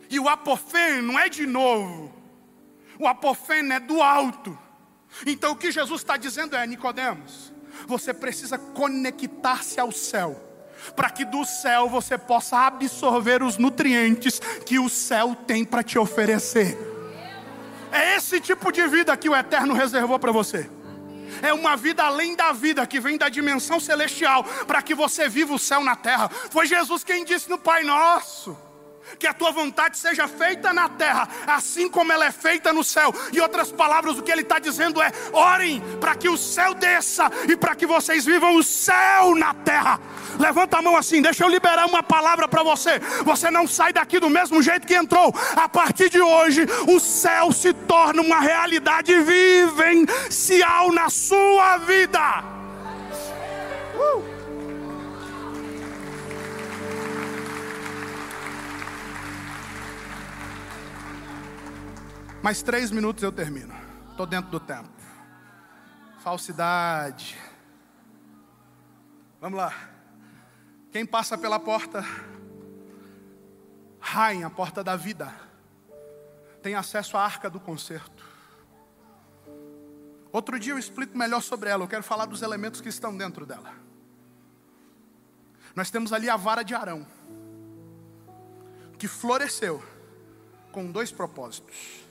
[0.10, 2.16] E o apofeno não é de novo.
[2.98, 4.58] O apofeno é do alto.
[5.28, 7.52] Então o que Jesus está dizendo é, Nicodemos,
[7.88, 10.42] você precisa conectar-se ao céu,
[10.96, 15.98] para que do céu você possa absorver os nutrientes que o céu tem para te
[15.98, 16.78] oferecer.
[17.92, 20.70] É esse tipo de vida que o Eterno reservou para você.
[21.42, 25.54] É uma vida além da vida que vem da dimensão celestial, para que você viva
[25.54, 26.30] o céu na terra.
[26.30, 28.58] Foi Jesus quem disse no Pai Nosso
[29.20, 33.14] que a tua vontade seja feita na terra, assim como ela é feita no céu.
[33.32, 37.30] E outras palavras, o que ele está dizendo é: orem para que o céu desça
[37.48, 40.00] e para que vocês vivam o céu na terra.
[40.40, 43.00] Levanta a mão assim, deixa eu liberar uma palavra para você.
[43.24, 45.34] Você não sai daqui do mesmo jeito que entrou.
[45.56, 52.44] A partir de hoje, o céu se torna uma realidade vivencial na sua vida.
[53.96, 54.33] Uh!
[62.44, 63.74] Mais três minutos eu termino.
[64.12, 64.92] Estou dentro do tempo.
[66.20, 67.38] Falsidade.
[69.40, 69.74] Vamos lá.
[70.92, 72.04] Quem passa pela porta,
[73.98, 75.34] rainha, a porta da vida,
[76.62, 78.26] tem acesso à arca do concerto.
[80.30, 81.86] Outro dia eu explico melhor sobre ela.
[81.86, 83.74] Eu quero falar dos elementos que estão dentro dela.
[85.74, 87.08] Nós temos ali a vara de Arão,
[89.00, 89.82] que floresceu
[90.74, 92.03] com dois propósitos.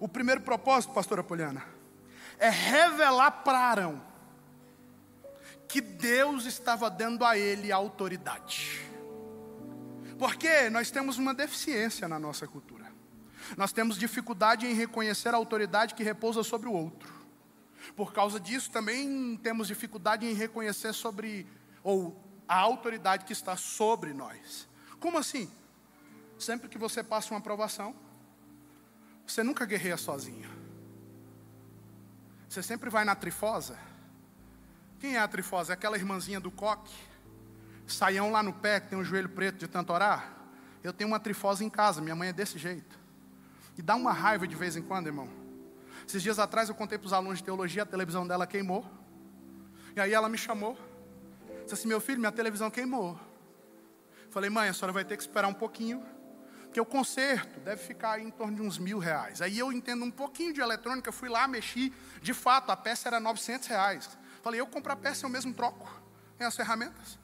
[0.00, 1.62] O primeiro propósito, pastora Poliana,
[2.38, 4.02] é revelar para Arão
[5.68, 8.80] que Deus estava dando a ele autoridade.
[10.18, 12.90] Porque nós temos uma deficiência na nossa cultura.
[13.56, 17.12] Nós temos dificuldade em reconhecer a autoridade que repousa sobre o outro.
[17.94, 21.46] Por causa disso, também temos dificuldade em reconhecer sobre
[21.82, 24.66] ou a autoridade que está sobre nós.
[24.98, 25.50] Como assim?
[26.38, 27.94] Sempre que você passa uma aprovação,
[29.32, 30.50] você nunca guerreia sozinho.
[32.48, 33.78] Você sempre vai na trifosa.
[34.98, 35.72] Quem é a trifosa?
[35.72, 37.10] É aquela irmãzinha do coque
[37.92, 40.32] saião lá no pé, que tem um joelho preto de tanto orar.
[40.82, 42.98] Eu tenho uma trifose em casa, minha mãe é desse jeito.
[43.76, 45.28] E dá uma raiva de vez em quando, irmão.
[46.06, 48.84] Esses dias atrás eu contei para os alunos de teologia, a televisão dela queimou.
[49.94, 50.78] E aí ela me chamou.
[51.62, 53.18] Disse assim: Meu filho, minha televisão queimou.
[54.30, 56.04] Falei, mãe, a senhora vai ter que esperar um pouquinho.
[56.70, 59.42] Porque o conserto deve ficar em torno de uns mil reais.
[59.42, 61.92] Aí eu entendo um pouquinho de eletrônica, fui lá, mexi.
[62.22, 64.16] De fato, a peça era 900 reais.
[64.40, 65.90] Falei, eu compro a peça, eu mesmo troco.
[66.38, 67.18] Tem as ferramentas.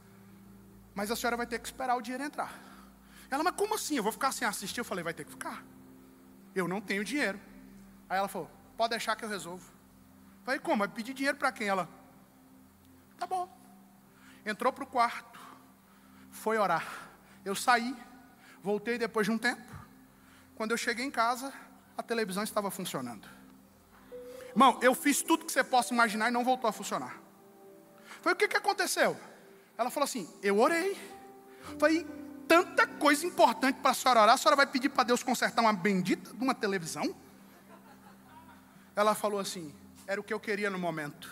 [0.97, 2.53] Mas a senhora vai ter que esperar o dinheiro entrar.
[3.31, 3.97] Ela, mas como assim?
[3.97, 4.81] Eu vou ficar sem assistir?
[4.81, 5.63] Eu falei, vai ter que ficar.
[6.53, 7.41] Eu não tenho dinheiro.
[8.09, 9.65] Aí ela falou, pode deixar que eu resolvo.
[10.41, 10.79] Eu falei, como?
[10.79, 11.69] Vai pedir dinheiro para quem?
[11.69, 11.89] Ela,
[13.17, 13.49] tá bom.
[14.45, 15.39] Entrou para o quarto,
[16.33, 16.85] foi orar.
[17.45, 17.97] Eu saí,
[18.67, 19.63] voltei depois de um tempo.
[20.57, 21.53] Quando eu cheguei em casa,
[21.97, 23.29] a televisão estava funcionando.
[24.49, 27.17] Irmão, eu fiz tudo que você possa imaginar e não voltou a funcionar.
[28.21, 29.17] Foi o que, que aconteceu?
[29.79, 30.99] Ela falou assim: eu orei.
[31.79, 32.05] Falei,
[32.49, 35.73] tanta coisa importante para a senhora orar, a senhora vai pedir para Deus consertar uma
[35.73, 37.15] bendita de uma televisão?
[38.97, 39.73] Ela falou assim:
[40.09, 41.31] era o que eu queria no momento.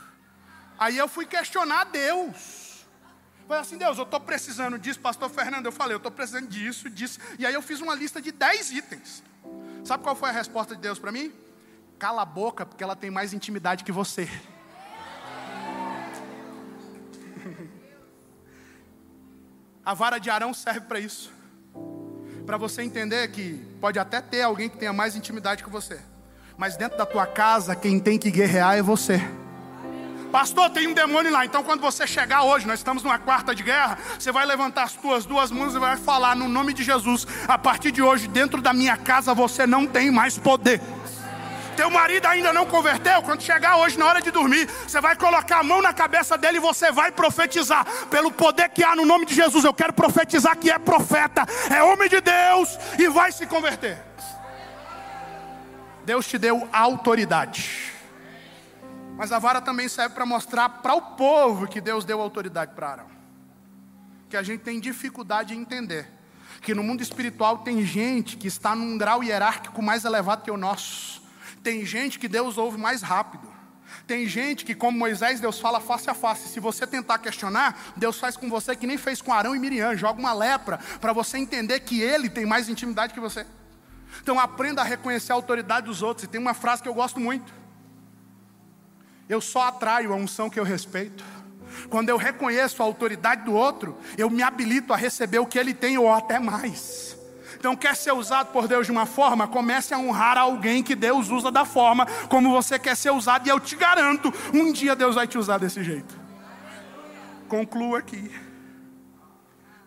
[0.78, 2.63] Aí eu fui questionar Deus.
[3.46, 5.66] Falei assim, Deus, eu estou precisando disso, pastor Fernando.
[5.66, 7.18] Eu falei, eu estou precisando disso, disso.
[7.38, 9.22] E aí eu fiz uma lista de 10 itens.
[9.84, 11.30] Sabe qual foi a resposta de Deus para mim?
[11.98, 14.28] Cala a boca, porque ela tem mais intimidade que você.
[19.84, 21.30] A vara de Arão serve para isso.
[22.46, 26.00] Para você entender que pode até ter alguém que tenha mais intimidade que você.
[26.56, 29.20] Mas dentro da tua casa, quem tem que guerrear é você.
[30.34, 31.44] Pastor, tem um demônio lá.
[31.44, 33.96] Então, quando você chegar hoje, nós estamos numa quarta de guerra.
[34.18, 37.24] Você vai levantar as tuas duas mãos e vai falar no nome de Jesus.
[37.46, 40.80] A partir de hoje, dentro da minha casa, você não tem mais poder.
[41.76, 43.22] Teu marido ainda não converteu.
[43.22, 46.56] Quando chegar hoje na hora de dormir, você vai colocar a mão na cabeça dele
[46.56, 47.86] e você vai profetizar.
[48.10, 51.80] Pelo poder que há no nome de Jesus, eu quero profetizar que é profeta, é
[51.80, 54.02] homem de Deus e vai se converter.
[56.04, 57.93] Deus te deu autoridade.
[59.16, 62.88] Mas a vara também serve para mostrar para o povo que Deus deu autoridade para
[62.88, 63.06] Arão.
[64.28, 66.10] Que a gente tem dificuldade em entender
[66.60, 70.56] que no mundo espiritual tem gente que está num grau hierárquico mais elevado que o
[70.56, 71.22] nosso.
[71.62, 73.52] Tem gente que Deus ouve mais rápido.
[74.06, 76.48] Tem gente que, como Moisés, Deus fala face a face.
[76.48, 79.96] Se você tentar questionar, Deus faz com você que nem fez com Arão e Miriam,
[79.96, 83.46] joga uma lepra para você entender que ele tem mais intimidade que você.
[84.20, 86.24] Então aprenda a reconhecer a autoridade dos outros.
[86.24, 87.63] E tem uma frase que eu gosto muito.
[89.28, 91.24] Eu só atraio a unção que eu respeito.
[91.88, 95.74] Quando eu reconheço a autoridade do outro, eu me habilito a receber o que ele
[95.74, 97.16] tem ou até mais.
[97.56, 99.48] Então, quer ser usado por Deus de uma forma?
[99.48, 103.50] Comece a honrar alguém que Deus usa da forma como você quer ser usado, e
[103.50, 106.14] eu te garanto, um dia Deus vai te usar desse jeito.
[107.48, 108.30] Concluo aqui.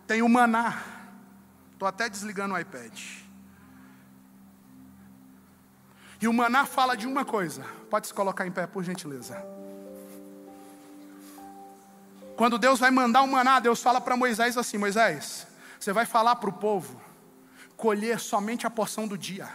[0.06, 0.82] Tem o maná.
[1.72, 2.98] Estou até desligando o iPad.
[6.20, 7.64] E o maná fala de uma coisa.
[7.88, 9.42] Pode se colocar em pé, por gentileza.
[12.36, 15.46] Quando Deus vai mandar o maná, Deus fala para Moisés assim: Moisés,
[15.78, 17.08] você vai falar para o povo
[17.78, 19.48] colher somente a porção do dia.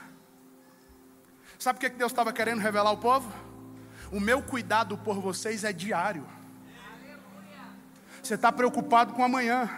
[1.59, 3.31] Sabe o que Deus estava querendo revelar ao povo?
[4.09, 6.25] O meu cuidado por vocês é diário.
[8.21, 9.69] Você está preocupado com amanhã,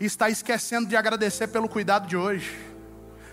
[0.00, 2.58] está esquecendo de agradecer pelo cuidado de hoje.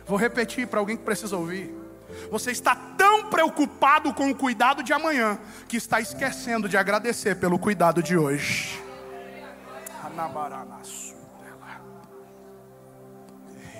[0.05, 1.86] Vou repetir para alguém que precisa ouvir.
[2.29, 7.57] Você está tão preocupado com o cuidado de amanhã, que está esquecendo de agradecer pelo
[7.57, 8.81] cuidado de hoje.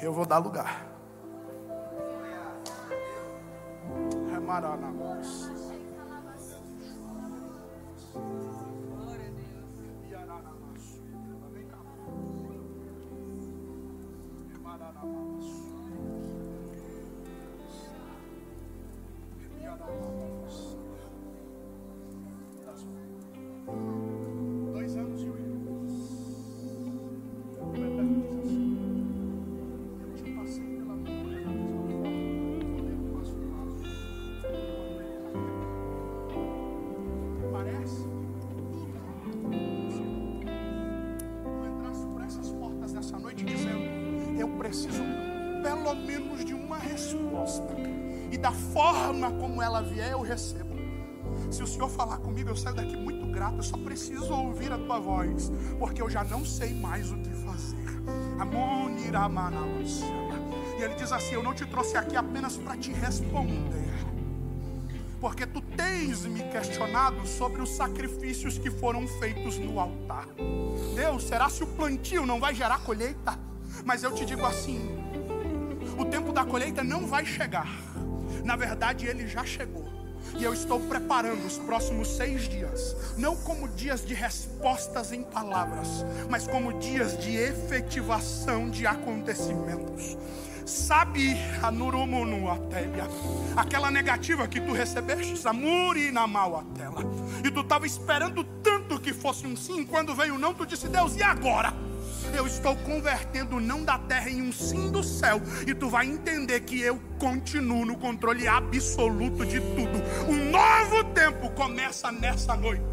[0.02, 0.88] Eu vou dar lugar.
[48.52, 49.64] Remaranamas.
[49.64, 50.76] ela vier, eu recebo.
[51.52, 53.58] Se o Senhor falar comigo, eu saio daqui muito grato.
[53.58, 57.30] Eu só preciso ouvir a tua voz, porque eu já não sei mais o que
[57.30, 57.78] fazer.
[60.78, 63.94] E ele diz assim: Eu não te trouxe aqui apenas para te responder,
[65.20, 70.28] porque tu tens me questionado sobre os sacrifícios que foram feitos no altar.
[70.96, 73.38] Deus, será se o plantio não vai gerar colheita?
[73.84, 74.80] Mas eu te digo assim:
[75.98, 77.68] o tempo da colheita não vai chegar.
[78.48, 79.86] Na verdade, ele já chegou.
[80.38, 86.06] E eu estou preparando os próximos seis dias, não como dias de respostas em palavras,
[86.30, 90.18] mas como dias de efetivação de acontecimentos.
[90.66, 93.08] Sabe, Anurumu Atelia,
[93.54, 97.04] aquela negativa que tu recebeste, Samuri na mal tela,
[97.44, 101.18] e tu estava esperando tanto que fosse um sim, quando veio não, tu disse, Deus,
[101.18, 101.74] e agora?
[102.38, 105.42] Eu estou convertendo o não da terra em um sim do céu.
[105.66, 110.04] E tu vai entender que eu continuo no controle absoluto de tudo.
[110.30, 112.84] Um novo tempo começa nessa noite.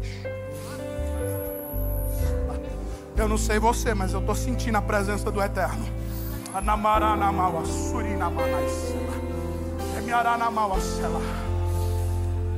[3.15, 5.85] Eu não sei você, mas eu estou sentindo a presença do Eterno.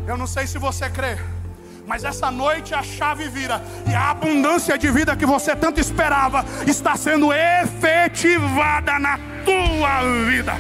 [0.07, 1.17] Eu não sei se você crê.
[1.88, 6.43] Mas essa noite a chave vira e a abundância de vida que você tanto esperava
[6.67, 10.51] está sendo efetivada na tua vida.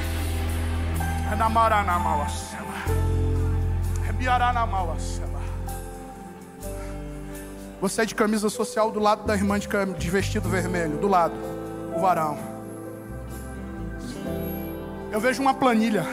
[1.29, 1.35] É
[7.81, 11.35] você é de camisa social do lado da irmã de, de vestido vermelho, do lado,
[11.93, 12.37] o varão.
[15.11, 16.05] Eu vejo uma planilha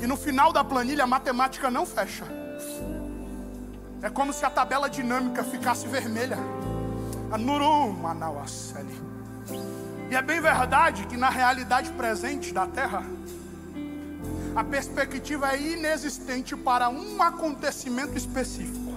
[0.00, 2.24] e no final da planilha a matemática não fecha.
[4.00, 6.38] É como se a tabela dinâmica ficasse vermelha.
[10.10, 13.02] E é bem verdade que na realidade presente da Terra,
[14.54, 18.88] a perspectiva é inexistente para um acontecimento específico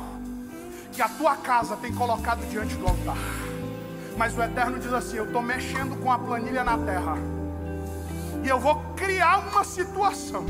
[0.92, 3.18] que a tua casa tem colocado diante do altar.
[4.18, 7.16] Mas o Eterno diz assim: Eu estou mexendo com a planilha na terra,
[8.44, 10.46] e eu vou criar uma situação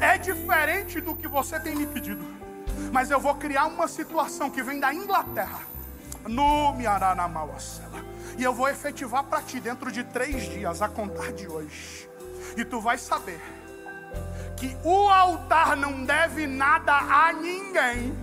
[0.00, 2.24] é diferente do que você tem me pedido.
[2.92, 5.60] Mas eu vou criar uma situação que vem da Inglaterra.
[6.26, 8.04] No Miaranamauacela.
[8.36, 12.08] E eu vou efetivar para ti dentro de três dias, a contar de hoje.
[12.56, 13.40] E tu vai saber
[14.56, 18.16] que o altar não deve nada a ninguém.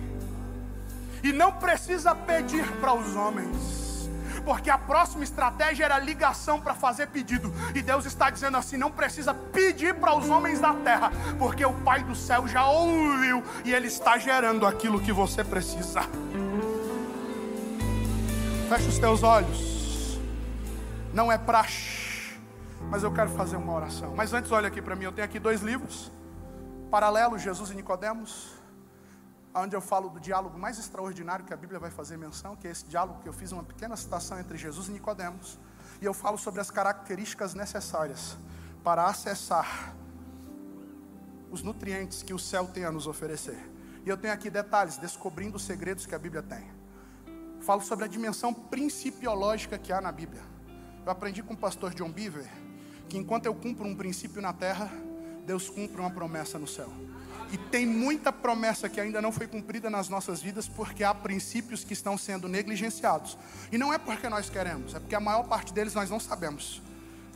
[1.22, 3.77] E não precisa pedir para os homens
[4.48, 7.52] porque a próxima estratégia era ligação para fazer pedido.
[7.74, 11.74] E Deus está dizendo assim: não precisa pedir para os homens da terra, porque o
[11.74, 16.00] Pai do céu já ouviu e Ele está gerando aquilo que você precisa.
[18.70, 20.18] Feche os teus olhos.
[21.12, 22.32] Não é praxe,
[22.88, 24.14] mas eu quero fazer uma oração.
[24.16, 25.04] Mas antes, olha aqui para mim.
[25.04, 26.10] Eu tenho aqui dois livros
[26.90, 28.57] paralelos: Jesus e Nicodemos
[29.54, 32.70] onde eu falo do diálogo mais extraordinário que a Bíblia vai fazer menção, que é
[32.70, 35.58] esse diálogo que eu fiz uma pequena citação entre Jesus e Nicodemos,
[36.00, 38.36] e eu falo sobre as características necessárias
[38.84, 39.94] para acessar
[41.50, 43.58] os nutrientes que o céu tem a nos oferecer.
[44.04, 46.70] E eu tenho aqui detalhes, descobrindo os segredos que a Bíblia tem.
[47.60, 50.42] Falo sobre a dimensão principiológica que há na Bíblia.
[51.04, 52.48] Eu aprendi com o pastor John Beaver
[53.08, 54.90] que enquanto eu cumpro um princípio na terra,
[55.46, 56.92] Deus cumpre uma promessa no céu.
[57.50, 61.82] E tem muita promessa que ainda não foi cumprida nas nossas vidas porque há princípios
[61.82, 63.38] que estão sendo negligenciados.
[63.72, 66.82] E não é porque nós queremos, é porque a maior parte deles nós não sabemos.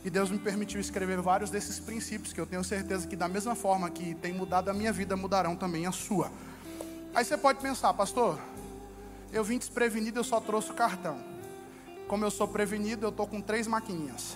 [0.05, 3.55] E Deus me permitiu escrever vários desses princípios que eu tenho certeza que da mesma
[3.55, 6.29] forma que tem mudado a minha vida, mudarão também a sua.
[7.15, 8.37] Aí você pode pensar, pastor,
[9.31, 11.17] eu vim desprevenido, eu só trouxe o cartão.
[12.07, 14.35] Como eu sou prevenido, eu estou com três maquininhas.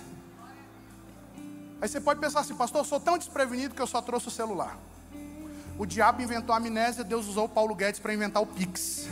[1.80, 4.30] Aí você pode pensar assim, pastor, eu sou tão desprevenido que eu só trouxe o
[4.30, 4.76] celular.
[5.78, 9.08] O diabo inventou a amnésia, Deus usou Paulo Guedes para inventar o Pix.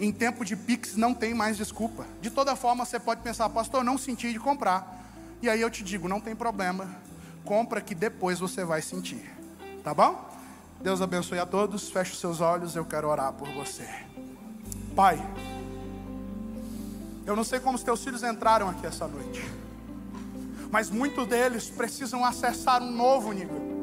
[0.00, 2.06] Em tempo de Pix não tem mais desculpa.
[2.22, 5.04] De toda forma, você pode pensar, pastor, não senti de comprar.
[5.42, 6.88] E aí eu te digo, não tem problema.
[7.44, 9.30] Compra que depois você vai sentir.
[9.84, 10.30] Tá bom?
[10.80, 11.90] Deus abençoe a todos.
[11.90, 13.86] Feche os seus olhos, eu quero orar por você.
[14.94, 15.22] Pai,
[17.26, 19.44] eu não sei como os teus filhos entraram aqui essa noite.
[20.70, 23.75] Mas muitos deles precisam acessar um novo nível.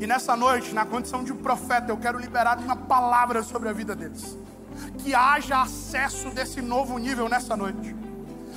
[0.00, 3.72] E nessa noite, na condição de um profeta, eu quero liberar uma palavra sobre a
[3.72, 4.34] vida deles.
[4.98, 7.94] Que haja acesso desse novo nível nessa noite.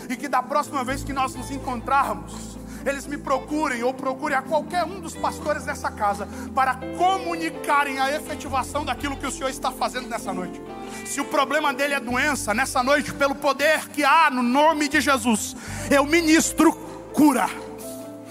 [0.10, 4.42] E que da próxima vez que nós nos encontrarmos, eles me procurem ou procurem a
[4.42, 9.70] qualquer um dos pastores dessa casa para comunicarem a efetivação daquilo que o Senhor está
[9.70, 10.62] fazendo nessa noite.
[11.06, 15.02] Se o problema dele é doença, nessa noite, pelo poder que há no nome de
[15.02, 15.58] Jesus,
[15.92, 16.72] eu ministro
[17.14, 17.50] cura.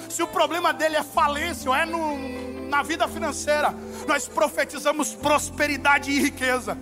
[0.09, 3.75] Se o problema dele é falência ou é no, na vida financeira,
[4.09, 6.75] nós profetizamos prosperidade e riqueza.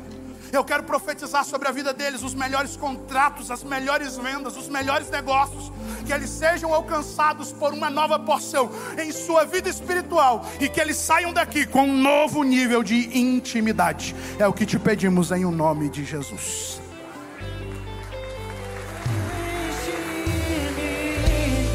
[0.52, 5.10] Eu quero profetizar sobre a vida deles os melhores contratos, as melhores vendas, os melhores
[5.10, 5.72] negócios,
[6.06, 8.70] que eles sejam alcançados por uma nova porção
[9.02, 14.14] em sua vida espiritual e que eles saiam daqui com um novo nível de intimidade.
[14.38, 16.79] É o que te pedimos em o nome de Jesus.